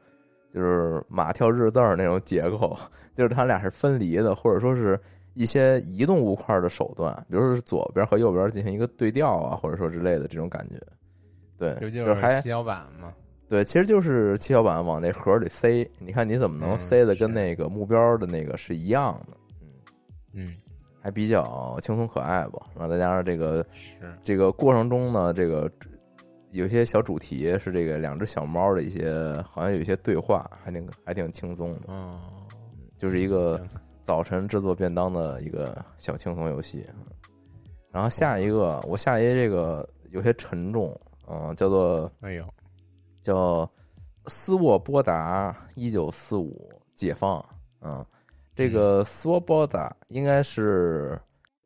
[0.52, 2.76] 就是马跳日字儿那种结构，
[3.14, 4.98] 就是它俩是分离的，或者说是
[5.34, 10.74] 一些移动物块的手段，比如说是左边和右边进行一个对调啊，或者说之类的这种感觉。
[11.56, 13.14] 对，就还七巧板吗？
[13.52, 19.36] 对，其实就是七巧板往那盒里塞，你看你怎么能嗯塞的跟那个目标的那个是一样的，
[20.32, 20.56] 嗯，嗯，
[21.02, 22.62] 还比较轻松可爱吧。
[22.74, 25.70] 然后再加上这个是，这个过程中呢，这个
[26.52, 29.12] 有些小主题是这个两只小猫的一些，
[29.42, 32.18] 好像有一些对话，还挺还挺轻松的，嗯，
[32.96, 33.62] 就是一个
[34.00, 36.86] 早晨制作便当的一个小轻松游戏。
[37.90, 42.44] 然后下一个，我下一个这个有些沉重，嗯、叫做哎呦，
[43.22, 43.68] 叫
[44.26, 47.42] 斯沃波达一九四五解放，
[47.80, 48.04] 嗯，
[48.54, 51.18] 这个斯沃波达应该是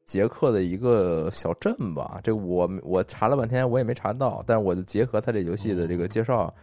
[0.05, 2.21] 捷克的一个小镇吧？
[2.23, 6.55] 这个我我查了半天，我也没查到，但是我就结合他这游戏的这个介绍，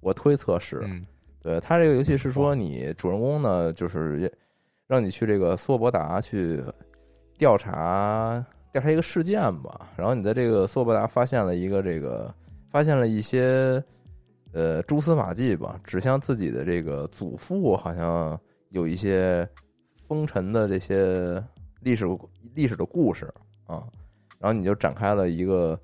[0.00, 1.06] 我推测是，嗯。
[1.42, 4.30] 对他这个游戏是说你主人公呢，就是
[4.86, 6.62] 让你去这个斯沃波达去
[7.38, 12.30] 调查调查一个事件吧，然后你在这个斯沃波达发现了一个这个
[12.70, 13.82] 发现了一些
[14.52, 18.38] 呃蛛丝马迹吧，指向自己的这个祖父好像
[18.70, 19.48] 有一些
[20.06, 21.42] 风尘的这些
[21.80, 22.04] 历史
[22.54, 23.32] 历史的故事
[23.66, 23.84] 啊，
[24.38, 25.78] 然后你就展开了一个，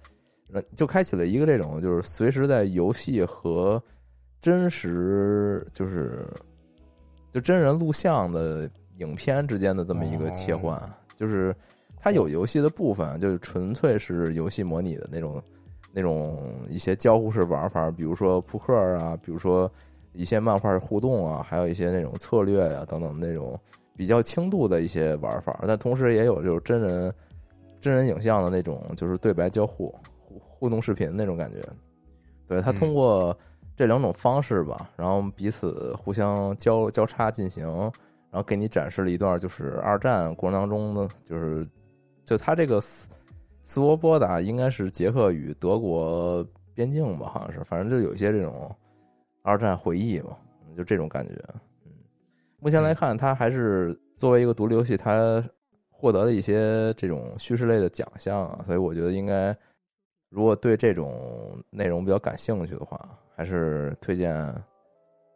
[0.53, 3.83] 呃就开启了一个这种就是随时在游戏和
[4.41, 6.27] 真实就是
[7.31, 10.81] 就真人录像的影片之间的这么一个切换，
[11.17, 11.55] 就是
[11.97, 15.43] 它有游戏的部分，就是纯粹是游戏模拟的那种
[15.97, 19.71] 那种一些交互式玩法，比如说扑克啊，比如说
[20.13, 23.59] 一些漫画互动啊，还有一些那种策略呀、等等那种
[23.97, 27.11] 比较轻度的一些玩法，但同时也有就是真人
[27.81, 29.89] 真人影像的那种就是对白交互
[30.21, 31.59] 互互动视频那种感觉。
[32.47, 33.35] 对，他通过
[33.75, 37.67] 这两种方式吧，然后彼此互相交交叉进行，
[38.31, 41.67] 然后给你展示了一段就是二战过程当中呢，就是
[42.27, 42.83] 就他这个
[43.67, 48.73] 斯沃波达应该是捷克与德国边境吧，好像是，反正就有一些这种
[49.43, 50.39] 二战回忆吧，
[50.77, 51.35] 就这种感觉。
[51.85, 51.91] 嗯，
[52.61, 55.45] 目前来看，它还是作为一个独立游戏，它
[55.91, 59.55] 获得了一些这种叙事类的奖项啊，所以我觉得应该，
[60.31, 62.97] 如果对这种内容比较感兴趣的话，
[63.35, 64.33] 还是推荐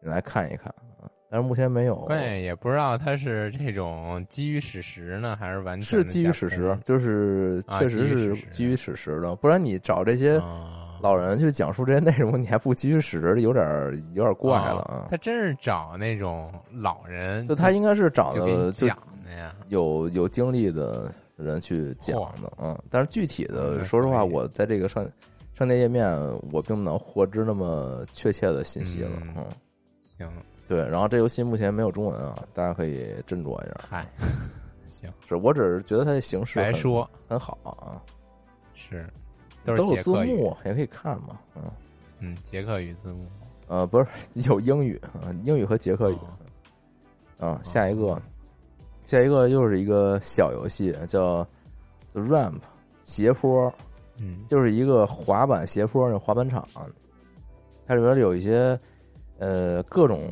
[0.01, 1.11] 你来看一看啊。
[1.31, 15.07] 但是目前没有，对也不知道它是这种基于史实呢，还是完全是基于史实，就是啊确实是基于史实的，不然你找这些啊老人去讲述这些内容，你还不基于史实，有点儿有点儿怪了啊。
[15.09, 19.55] 他真是找那种老人，就他应该是找的就讲的呀。
[19.69, 25.09] 有有经历的人去讲的，嗯，但是具体的，那说实话，我在这个上
[25.55, 26.11] 商店页面，
[26.53, 29.47] 我并不能获知那么确切的信息了，嗯嗯，
[30.03, 30.29] 行，
[30.70, 30.88] 对。
[30.88, 33.74] 然后这游戏目前没有中文啊，大家可以斟酌一下。
[33.90, 34.06] 嗨，
[34.85, 37.98] 行，是我只是觉得它的形式很白说很好啊，
[38.72, 39.04] 是
[39.64, 41.62] 都是都有捷克语，字幕，也可以看嘛，嗯，
[42.20, 43.26] 嗯，捷克语字幕。
[43.66, 44.06] 呃，不是
[44.48, 46.18] 有英语啊，英语和捷克语
[47.38, 47.61] 哦啊。
[47.64, 48.22] 下一个，
[49.06, 51.44] 下一个又是一个小游戏，叫
[52.12, 52.61] The Ramp
[53.02, 53.72] 斜坡。
[54.22, 56.68] 嗯，就是一个滑板斜坡那滑板场，
[57.87, 58.78] 它里边有一些
[59.40, 60.29] 呃各种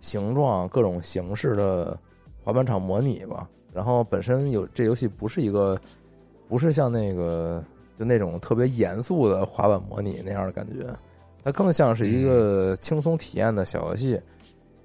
[0.00, 1.98] 形状、各种形式的
[2.44, 3.48] 滑板场模拟吧。
[3.72, 5.80] 然后本身有这游戏不是一个，
[6.48, 7.64] 不是像那个
[7.96, 10.86] 就那种特别严肃的滑板模拟那样的感觉，
[11.42, 14.20] 它更像是一个轻松体验的小游戏。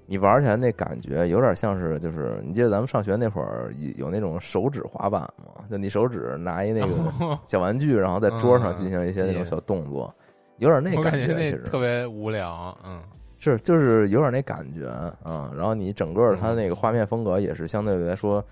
[0.06, 5.64] 你玩起来那感觉有点像是，就是你记得咱们上学那会儿有有那种手指滑板吗？
[5.70, 10.14] 就你手指拿一那个小玩具，然后在桌上进行一些那种小动作，
[10.58, 11.26] 有点那感觉。
[11.34, 13.00] 其实特别无聊，嗯，
[13.44, 14.88] 是就是有点那感觉
[15.22, 18.44] 啊、然后你整个它那个画面风格也是相对来说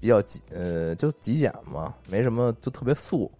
[0.00, 3.30] 比较极呃就极简嘛，没什么就特别素。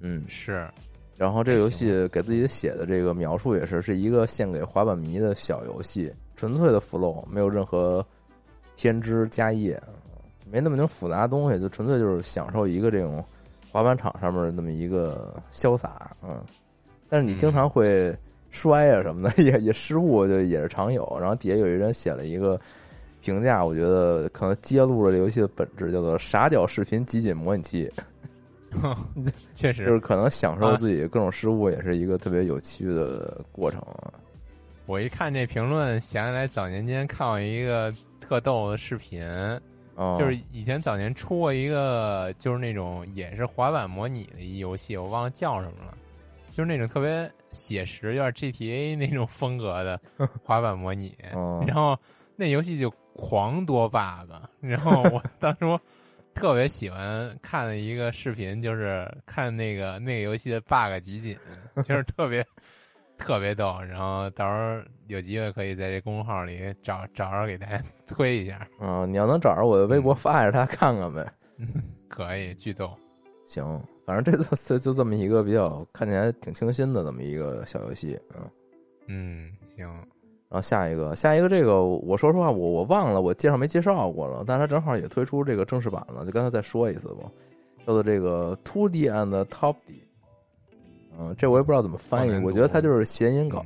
[0.00, 0.68] 嗯，是，
[1.16, 8.04] 然后这个游戏给自己写的这个描述也是是一个献给滑板迷的小游戏，纯粹的 flow，没有任何
[8.76, 9.82] 添枝加叶，
[10.44, 13.24] 没那么多复杂的东西，就纯粹就是享受一个这种
[13.72, 16.44] 滑板场上面的那么一个潇洒，嗯。
[17.08, 18.14] 但是你经常会
[18.56, 21.06] 摔啊什么的， 也也失误就也是常有。
[21.20, 22.58] 然后底下有一人写了一个
[23.20, 27.90] 评价，我觉得可能揭露了这游戏的本质，叫做“傻屌视频集锦模拟器”。
[29.54, 34.12] 确实，就是可能享受啊自己各种失误，也是一个特别有趣的过程啊。
[34.86, 39.24] 我一看这评论，想起来早年间看过一个特逗的视频，
[39.94, 45.94] 哦，就是以前早年出过一个，就是那种也是滑板模拟的一游戏，我忘了叫什么了，
[46.56, 50.00] 就是那种特别写实，有点 GTA 那种风格的
[50.42, 51.14] 滑板模拟。
[51.34, 51.94] 哦然后
[52.34, 54.30] 那游戏就狂多 bug，
[54.60, 55.78] 然后 我当初
[56.32, 61.36] 特别喜欢看的一个视频，就是看那个那个游戏的 bug 集锦，
[61.84, 62.42] 就是特别
[63.18, 63.78] 特别逗。
[63.82, 71.30] 然后到时候有机会可以在这公众号里找找着给大家推一下，嗯，你要能找着我的微博发一下他看看呗。
[72.08, 72.90] 可以巨逗。
[73.44, 78.42] 行，反正这就就这么一个比较看起来挺清新的这么一个小游戏，嗯。
[79.08, 79.86] 嗯，行，
[80.48, 87.30] 然后下一个，下一个这个，我说实话，我我忘了我介绍没介绍过了，但它正好也推出这个正式版了，就刚才再说一次吧，
[87.86, 90.02] 叫做这个 Two D and Top D。
[91.18, 93.64] 嗯，这我也不知道怎么翻译，我觉得它就是谐音梗，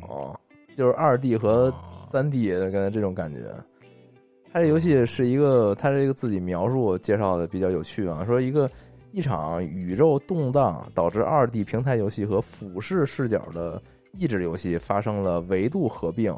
[0.75, 1.75] 就是二 D 和哦
[2.05, 3.41] 三 D 的跟这种感觉。
[4.53, 8.71] 它这游戏是一个，它这个自己描述介绍的比较有趣啊，说一个
[9.13, 13.83] 一场宇宙动荡导致二 D 平台游戏和俯视视角的
[14.13, 16.37] 益智游戏发生了维度合并，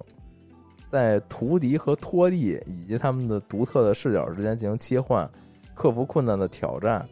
[0.86, 5.28] 在图敌和拖地以及他们的独特的视角之间进行切换，
[5.74, 7.06] 克服困难的挑战，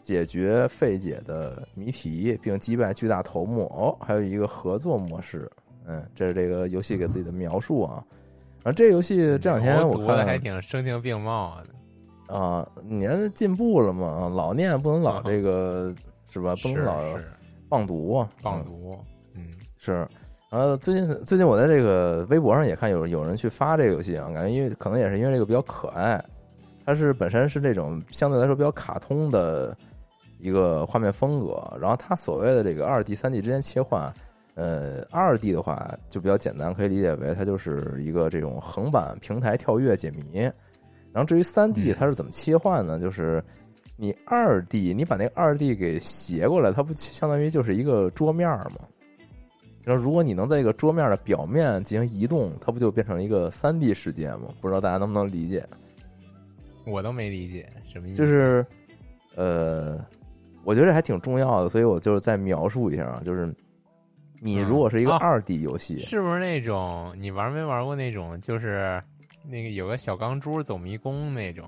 [0.00, 3.64] 解决费解的谜题，并击败巨大头目。
[3.66, 5.50] 哦，还有一个合作模式。
[5.86, 8.04] 嗯，这是这个游戏给自己的描述啊。
[8.62, 11.70] 然后这个游戏这两天我看的还挺声情并茂的，
[12.28, 15.94] 啊，年进步了嘛，老念不能老这个
[16.30, 16.54] 是吧？
[16.62, 17.24] 不能老是
[17.68, 18.96] 棒读啊，嗯棒读，
[19.34, 20.06] 嗯是，
[20.50, 26.22] 然后最近最近我在这个微博上也看有有人去发这个游戏啊，感觉因为可能也是因为这个比较可爱，
[26.84, 29.76] 它是本身是这种相对来说比较卡通的
[30.38, 34.12] 一个画面风格，然后它所谓的这个二 D、三 D 之间切换，
[34.54, 40.50] 呃，二 D 的话就比较简单，可以理解为它就是一个这种横版平台跳跃解谜，
[41.12, 42.98] 然后至于三 D 嗯它是怎么切换呢？
[42.98, 43.42] 就是
[43.96, 48.86] 你二 D 你把那个二 D 给斜过来，它不相当于就是一个桌面儿吗？
[49.84, 54.48] 然后，如果你能在一个桌面的表面进行移动，它不就变成一个三 D 世界吗？
[54.60, 55.66] 不知道大家能不能理解？
[56.84, 58.64] 我都没理解什么意思，就是，
[59.34, 59.98] 呃，
[60.64, 63.50] 我觉得这还挺重要的，所以我就是再描述一下啊，就是
[64.40, 69.02] 你如果是一个二 D 游戏，是不是那种你玩没玩过那种，就是
[69.50, 71.64] 那个有个小钢珠走迷宫那种？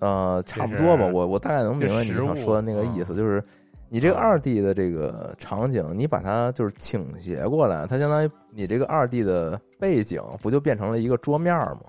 [0.00, 3.42] 呃，差不多吧，我我大概能明白你想说的那个意思，就是
[3.88, 11.80] 你这个嗯二 D 的这个场景，你把它就是倾斜过来，它相当于你这个二 D 的背景不就变成了一个桌面吗？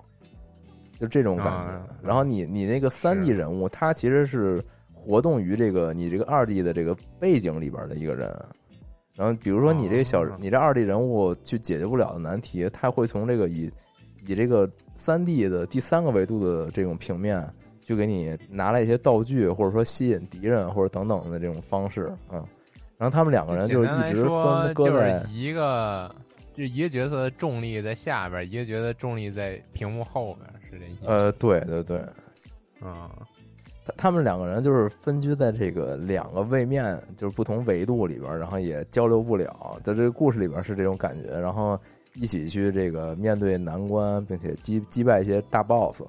[0.98, 1.72] 就这种感觉。
[1.90, 4.64] 嗯然后你你那个三 D 人物，他其实是
[4.94, 8.34] 活动于这个你这个二 D 的这个背景里边的一个人。
[9.16, 13.70] 然后比如说你这个小、哦你这二 D 人物去解决不了的难题，他会从这个以
[14.26, 17.46] 以这个三 D 的第三个维度的这种平面。
[17.88, 22.44] 去给你拿来一些道具，或者说吸引敌人，或者等等的这种方式，嗯，
[22.98, 26.10] 然后他们两个人就一直说分割就在是一个，
[26.52, 31.02] 就一个角色的重力在下边，一个角色重力在屏幕后边，是这意思？
[31.06, 32.04] 呃，对对对，
[32.82, 33.08] 嗯，
[33.86, 41.80] 他他们两个人就是分居在这个两个位面，就是不同维度里边，然后也交流不了，在这个故事里边是这种感觉，然后
[42.16, 46.02] 一起去这个面对难关，并且击击败一些大 boss。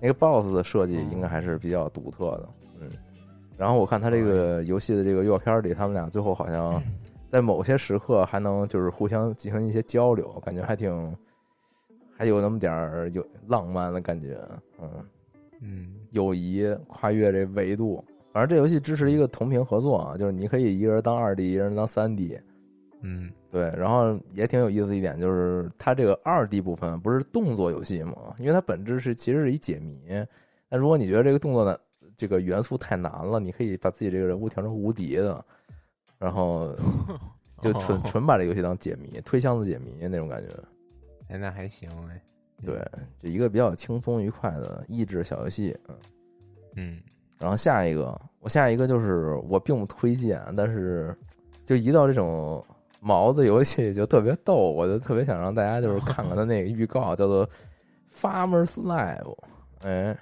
[0.00, 2.48] 那个 BOSS 的设计应该还是比较独特的，
[2.80, 2.90] 嗯。
[3.56, 6.82] 然后我看他这个游戏的这个预告片里，他们俩最后好像
[7.26, 11.16] 在某些时刻还能就是互相进行一些交流，感觉还挺
[12.16, 14.38] 还有那么点儿有浪漫的感觉，
[14.82, 14.90] 嗯。
[15.62, 22.38] 嗯，友谊跨越这维度，反正这游戏支持一个同屏合作啊，就是你可以一个人当二 D，一个人当三 D，
[23.06, 30.00] 嗯，对，然后也挺有意思一点，就是它这个二 D 部分不是动作游戏嘛，因为它本质是其实是一解谜。
[30.70, 31.78] 那如果你觉得这个动作的
[32.16, 35.44] 这个元素太难了，你可以把自己这个人物调成无敌的，
[36.18, 36.74] 然后
[37.60, 40.48] 就纯哦纯把这游戏当解谜，推箱子解谜那种感觉。
[41.28, 42.18] 哎，那还行哎，
[42.64, 42.82] 对，
[43.18, 45.76] 就一个比较轻松愉快的益智小游戏。
[45.88, 45.96] 嗯，
[46.76, 47.02] 嗯，
[47.38, 51.14] 然后下一个，我下一个就是我并不推荐，但是
[51.66, 52.64] 就一到这种
[53.06, 57.46] 毛子游戏就特别逗，我就特别想让大家就是看看他那个预告，叫做
[58.18, 59.22] 《Farmers Life》，
[59.82, 60.16] 哎，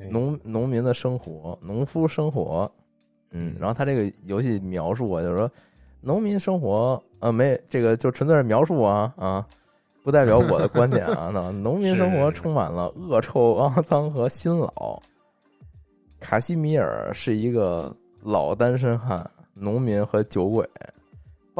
[0.00, 2.68] 哎农农民的生活，农夫生活，
[3.30, 5.48] 嗯，然后他这个游戏描述啊，就是说
[6.00, 9.46] 农民生活，呃，没这个就纯粹是描述啊啊，
[10.02, 11.30] 不代表我的观点啊。
[11.32, 15.00] 那 农民生活充满了恶臭、 肮脏和辛劳。
[16.18, 20.68] 卡西米尔是一个老单身汉、农民和酒鬼，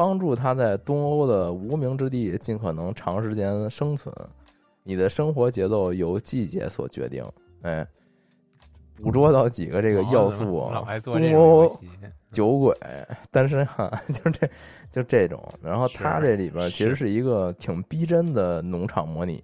[0.01, 4.11] 帮助他在东欧的无名之地尽可能长时间生存。
[4.81, 7.23] 你的生活节奏由季节所决定。
[7.61, 7.85] 哎，
[8.95, 10.67] 捕捉到几个这个要素
[11.03, 11.67] 东欧，
[12.31, 12.75] 酒鬼、
[13.29, 14.49] 单身汉，就这
[14.89, 15.39] 就这种。
[15.61, 19.39] 然后它这里边其实是是一个挺逼真的农场模拟，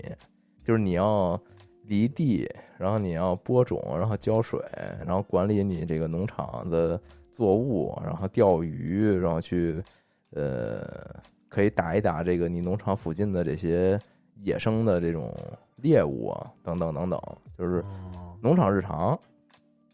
[0.64, 1.40] 就是你要
[1.84, 2.50] 犁地，
[2.80, 4.60] 然后你要播种，然后浇水，
[5.06, 7.00] 然后管理你这个农场的
[7.32, 9.84] 作物，然后钓鱼，然后去
[10.32, 11.16] 呃
[11.50, 14.00] 可以打一打这个你农场附近的这些
[14.42, 15.34] 野生的这种
[15.78, 17.20] 猎物啊，等等等等，
[17.58, 17.80] 就是
[18.14, 18.38] 哦。
[18.42, 19.18] 农场日常，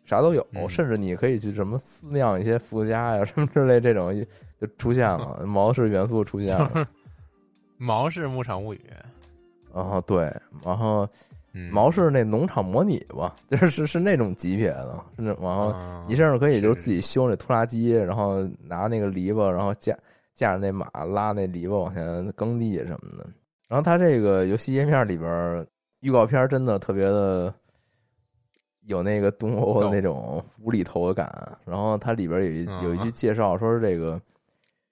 [0.04, 0.68] 啥都有，嗯。
[0.68, 4.14] 甚至你可以去什么饲酿一些附加呀什么之类这种
[4.60, 6.88] 就出现了， 毛氏元素出现了。
[7.78, 8.82] 毛氏牧场物语，
[9.74, 10.32] 然后对，
[10.64, 11.08] 然后
[11.54, 16.86] 嗯，毛氏那农场模拟吧， 就是是是那种级别的，是那然后嗯你甚至可以就是是。
[16.86, 19.98] 自己修那拖拉机，然后拿那个篱笆，然后架
[20.34, 23.28] 架着那马拉那篱笆往前耕地什么的。
[23.70, 25.66] 然后它这个游戏页面里边
[26.02, 27.54] 预告片真的特别的
[28.86, 31.58] 有那个东欧的那种无厘头的感。
[31.66, 34.22] 然后它里边有一有一句嗯介绍，说是这个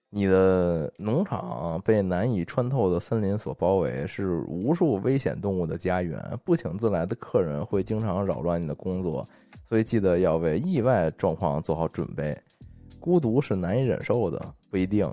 [0.09, 6.19] 你的农场被难以穿透的森林所包围，是无数危险动物的家园。
[6.43, 9.27] 不请自来的客人会经常扰乱你的工作，
[9.65, 12.37] 所以记得要为意外状况做好准备。
[12.99, 15.11] 孤独是难以忍受的，不一定。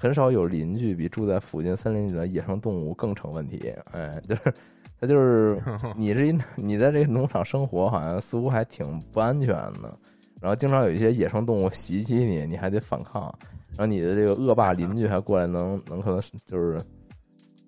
[0.00, 3.70] 很少有邻居比住在附近森林里的野生动物更成问题。
[3.92, 4.54] 哎，就是
[4.98, 5.62] 他就是
[5.94, 9.94] 你这一你在这个农场生活，好像似乎还挺不安全的。
[10.40, 13.22] 然后经常有一些野生动物袭击你，你还得反抗。
[13.72, 16.80] 然后你的这个恶霸邻居还过来能能可能就是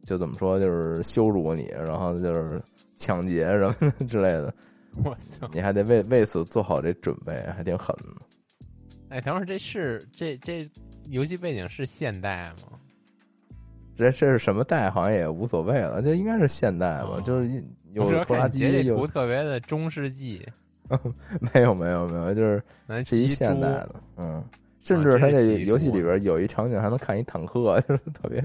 [0.05, 2.59] 就怎么说就是羞辱你，然后就是
[2.97, 4.55] 抢劫什么之类的，
[5.05, 5.47] 我操！
[5.53, 8.23] 你还得为为此做好这准备，还挺狠的。
[9.11, 10.67] 哎，等会儿这是这这
[11.11, 12.79] 游戏背景是现代吗？
[13.95, 20.47] 这这是什么代好像也无所谓了，这应该是现代吧，哦就是一有拖拉机图特别的中世纪，
[21.55, 22.63] 没有没有没有，就是
[23.05, 24.43] 是一现代的，嗯，
[24.81, 28.43] 甚至它这游戏里边有一场景还能看一坦克， 就是特别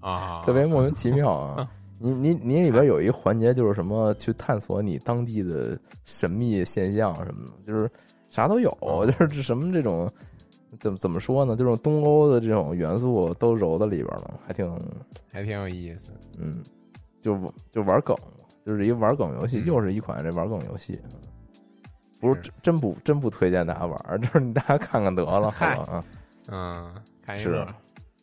[0.00, 1.70] 啊，特别莫名其妙啊。
[1.98, 7.88] 你你你里边有一环节就是什么去探索你当地的神秘现象什么的，就是
[8.28, 10.10] 啥都有，哦就是这什么这种
[10.80, 11.54] 怎么怎么说呢？
[11.56, 14.70] 这种东欧的这种元素都揉在里边了，还挺
[15.30, 16.08] 还挺有意思。
[16.38, 16.62] 嗯，
[17.20, 17.38] 就
[17.70, 18.16] 就玩梗，
[18.64, 20.98] 就是一个玩梗游戏，嗯又是一款这玩梗游戏。
[22.18, 26.04] 不是是真真不真不推荐大家玩， 就是你大家看看得了，好嗨吧啊，
[26.48, 27.66] 嗯，看一是乐，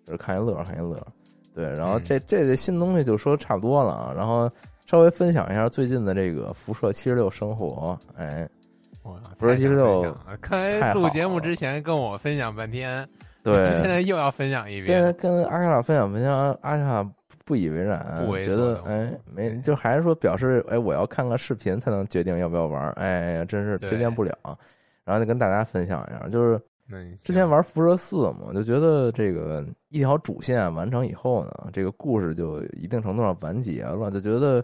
[0.06, 1.06] 就是看一乐看一乐。
[1.54, 4.50] 对，然后嗯这这个新东西就说差不多了啊，然后
[4.86, 8.50] 稍微分享一下最近的这个辐射七十六生活，哎，
[9.12, 13.08] 哇不是太想76分享了看来太好录节目之前跟我分享半天，
[13.44, 17.08] 对，现在又要分享一遍，跟跟阿卡拉分享分享，阿卡
[17.46, 24.38] 不以为然，不为觉得哎没，就还是说表示哎我要看个视频才能决定要不要玩儿，哎呀真是对推荐不了。
[25.06, 26.62] 然后就跟大家分享一下，就是
[27.18, 34.64] 之前玩辐射四嘛，就觉得这个一条主线完成以后呢，这个故事就一定程度上完结了，就觉得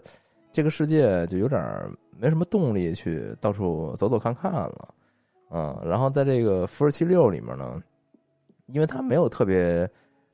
[0.52, 4.94] 这个世界就有点儿没什么动力去到处走走看看了，
[5.50, 7.82] 嗯，然后在这个福尔七六里面呢，
[8.66, 9.88] 因为它没有特别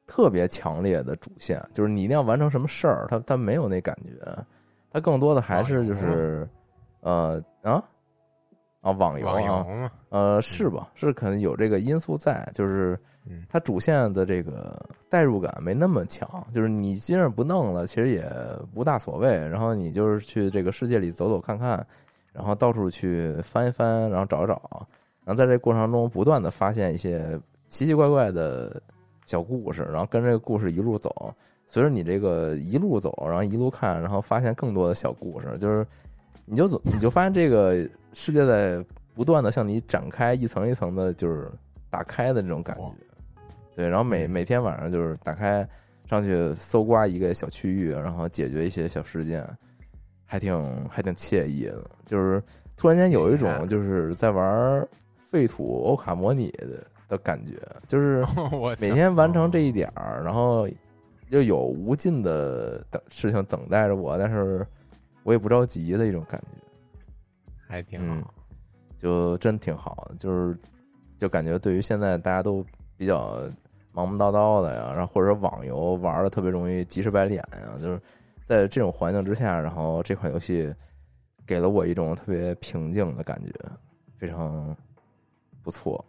[0.06, 4.44] 特别强烈的主线，就是你一定要完成什么事儿，它它没有那感觉，
[4.90, 6.48] 它更多的还是就是
[7.00, 7.82] 呃啊
[8.82, 9.64] 啊网游网游啊。
[9.64, 10.90] 嘛，呃，是吧？
[10.94, 14.78] 是可能有这个因素在，就是嗯它主线的这个
[15.08, 18.30] 代入感没那么强，就是你即使不弄了，其实也
[18.74, 19.30] 不大所谓。
[19.48, 21.86] 然后你就是去这个世界里走走看看，
[22.32, 24.60] 然后到处去翻一翻，然后找找，
[25.24, 28.82] 然后在这过程中不断的发现一些奇奇怪怪的
[29.24, 31.32] 小故事，然后跟这个故事一路走。
[31.64, 35.86] 随着你这个一路走，然后一路看，然后发现更多的小故事，就是
[36.52, 37.74] 你就总你就发现这个
[38.12, 38.84] 世界在
[39.14, 41.50] 不断的向你展开一层一层的，就是
[41.88, 42.92] 打开的这种感觉。
[43.74, 45.66] 对，然后每每天晚上就是打开
[46.10, 49.42] 上去搜刮一个小区域，然后解决一些小事件，
[50.26, 51.90] 还挺还挺惬意的。
[52.04, 52.42] 就是
[52.76, 54.86] 突然间有一种就是在玩
[55.16, 57.52] 废土欧卡模拟的的感觉，
[57.88, 58.22] 就是
[58.52, 60.68] 我每天完成这一点儿，然后
[61.30, 64.66] 又有无尽的等事情等待着我，但是
[65.22, 66.58] 我也不着急的一种感觉。
[67.68, 68.34] 还挺嗯好，
[68.98, 70.56] 就真挺好的，就是
[71.18, 72.64] 就感觉对于现在大家都
[72.96, 73.38] 比较
[73.92, 78.00] 忙忙叨叨的呀，然后或者网游玩的特别容易急赤白脸呀，就是
[78.44, 80.74] 在这种环境之下，然后这款游戏
[81.46, 83.52] 给了我一种特别平静的感觉，
[84.18, 84.76] 非常
[85.62, 86.04] 不错。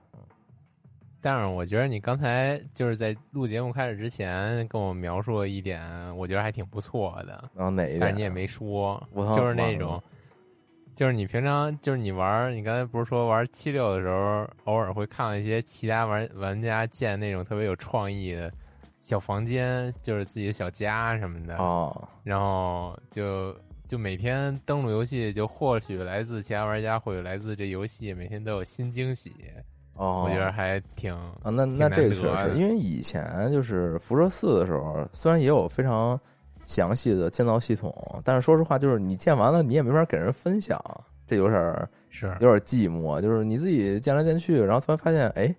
[1.26, 5.82] 但是我觉得你刚才就是在录节目开始之前跟我描述了一点，
[6.18, 7.50] 我觉得还挺不错的。
[7.56, 8.00] 然后哪一点？
[8.02, 10.04] 但是你也没说我，就是那种，
[10.94, 18.52] 就是你平常就是你玩，你刚才不是说玩七六的时候，偶尔会看到一些其他玩玩家建那种特别有创意的
[19.00, 21.56] 小房间，就是自己的小家什么的。
[21.56, 23.56] 哦，然后就
[23.88, 29.34] 就每天登录游戏，就或许来自其他玩家，或许来自这游戏，每天都有新惊喜。
[29.96, 36.20] 哦，我觉得还挺啊，那那这个确实因为以前就是辐射四的时候，虽然也有非常
[36.66, 40.82] 详细的建造系统，但是说实话，就是你建完了，你也没法给人分享，
[41.28, 43.22] 这有点儿是有点寂寞。
[43.22, 45.56] 就是你自己建来建去，然后突然发现，哎，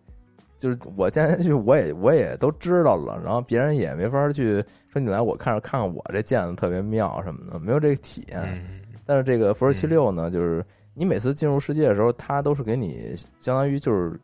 [0.58, 8.42] 就是我建来建去，我也我也都知道了，然后别人也没法去说你来我看着看看我这建的特别妙什么的，没有这个体验。
[8.42, 10.64] 嗯但是这个辐射七六呢，就是
[10.94, 14.18] 你每次进入世界的时候，它都是给你相当于就是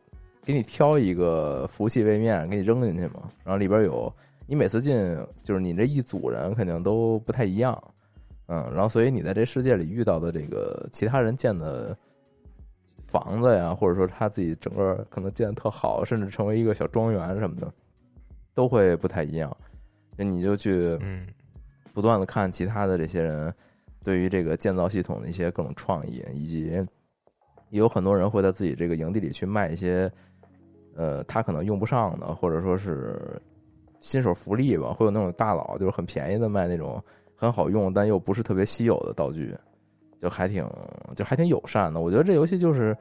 [0.45, 4.13] 给你挑一个服务器位面给你扔进去嘛，然后里边有
[4.47, 4.97] 你每次进
[5.43, 7.77] 就是你这一组人肯定都不太一样，
[8.47, 11.97] 嗯，然后所以你在这世界里遇到的这个其他人建的
[13.07, 17.73] 房子呀，或者说他自己整个可能建的特好，甚至成为一个小庄园什么的，
[18.55, 19.55] 都会不太一样。
[20.17, 21.27] 那你就去嗯
[21.93, 23.53] 不断的看其他的这些人
[24.03, 26.71] 对于这个建造系统的一些各种创意，以及
[27.69, 30.11] 也有很多人会在自己这个营地里去卖一些，
[30.97, 33.41] 呃，他可能用不上的，或者说是
[34.01, 37.03] 新手福利吧，会有那种大佬就是很便宜的卖那种
[37.37, 39.57] 很好用但又不是特别稀有的道具，
[40.19, 40.67] 就还挺
[41.15, 42.01] 就还挺友善的。
[42.01, 42.97] 我觉得这游戏就是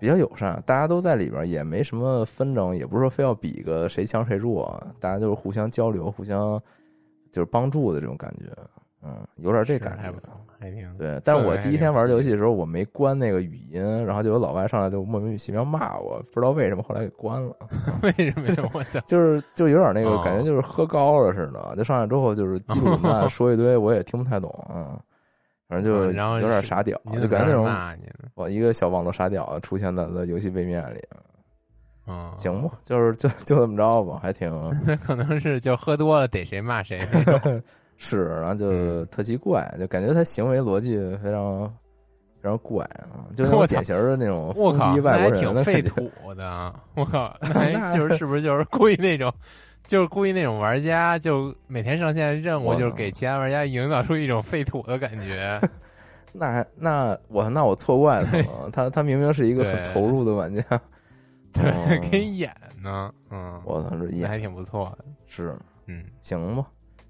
[0.00, 6.62] 比较友善，大家都在里边，也没什么纷争，也不是说非要比个谁强谁弱，大家就是互相交流、互相
[7.32, 8.46] 就是帮助的这种感觉。
[9.02, 10.18] 嗯，有点这感觉还不。
[10.20, 17.54] 错，还挺对，但是我第一天玩游戏的时候，我没关那个语音，然后就有老外上来就莫名其妙骂我，不知道为什么，后来给关了。
[18.02, 18.70] 为什么呀？
[18.72, 18.98] 我操！
[19.06, 24.98] 就是就有点那个哦感觉，就是喝高了似的，就上来之后就是叽里咕噜说一堆，我也听不太懂，嗯，
[25.68, 27.68] 反正就有点傻屌，就感觉那种？
[28.34, 30.98] 我一个小网络傻屌出现在了游戏背面里，
[32.08, 34.50] 嗯，行吧，就是就就这么着吧，还挺
[34.84, 36.98] 那可能是就喝多了逮谁骂谁。
[37.98, 39.06] 是，然后就嗯。
[39.10, 41.68] 特奇怪，就感觉他行为逻辑非常
[42.40, 45.82] 非常怪啊，就那种典型的那种我靠，外国人挺废。
[45.82, 46.48] 土的。
[46.48, 46.80] 啊。
[46.94, 49.30] 我靠，那 就是是不是就是故意那种，
[49.86, 55.60] 就是故意那种玩家，就每天上线任务，就是给其他玩家营造出一种废土的感觉。
[56.32, 60.62] 那还那我那我错怪他了，他他明明是一个很投入的玩家，
[61.52, 62.08] 对，哦。
[62.10, 65.04] 给你演呢，嗯，我操，这也还挺不错的。
[65.26, 65.56] 是。
[65.86, 66.64] 嗯，行吧。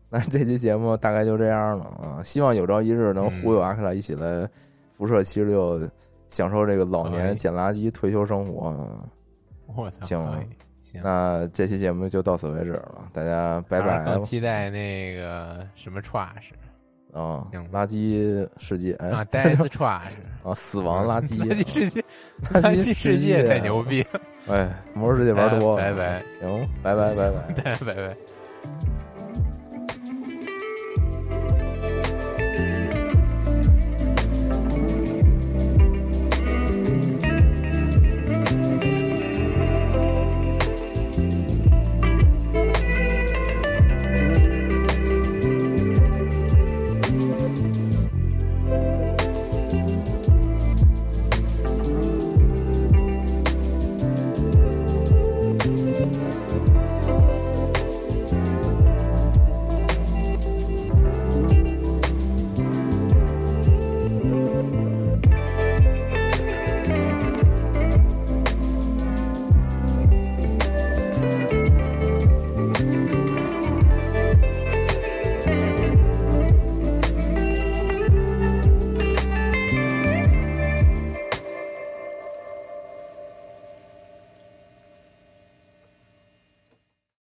[0.11, 4.49] 那这期节目大概就这样了啊，希望有朝一日能嗯忽悠阿克拉一起来
[4.97, 5.81] 辐射七十六，
[6.29, 8.69] 享受这个老年哎捡垃圾退休生活。
[8.69, 9.05] 啊
[9.77, 16.49] 我操，行那这期节目就到此为止了，大家拜拜期待那个什么 trash
[17.13, 17.71] 啊行！
[17.71, 22.01] 垃圾世界哎啊，death trash，啊，死亡垃圾， 垃圾世界，
[22.51, 27.53] 垃垃圾世界太牛逼了，哎，魔兽世界玩多了，拜拜行，拜拜拜拜。
[27.63, 28.38] 拜拜拜。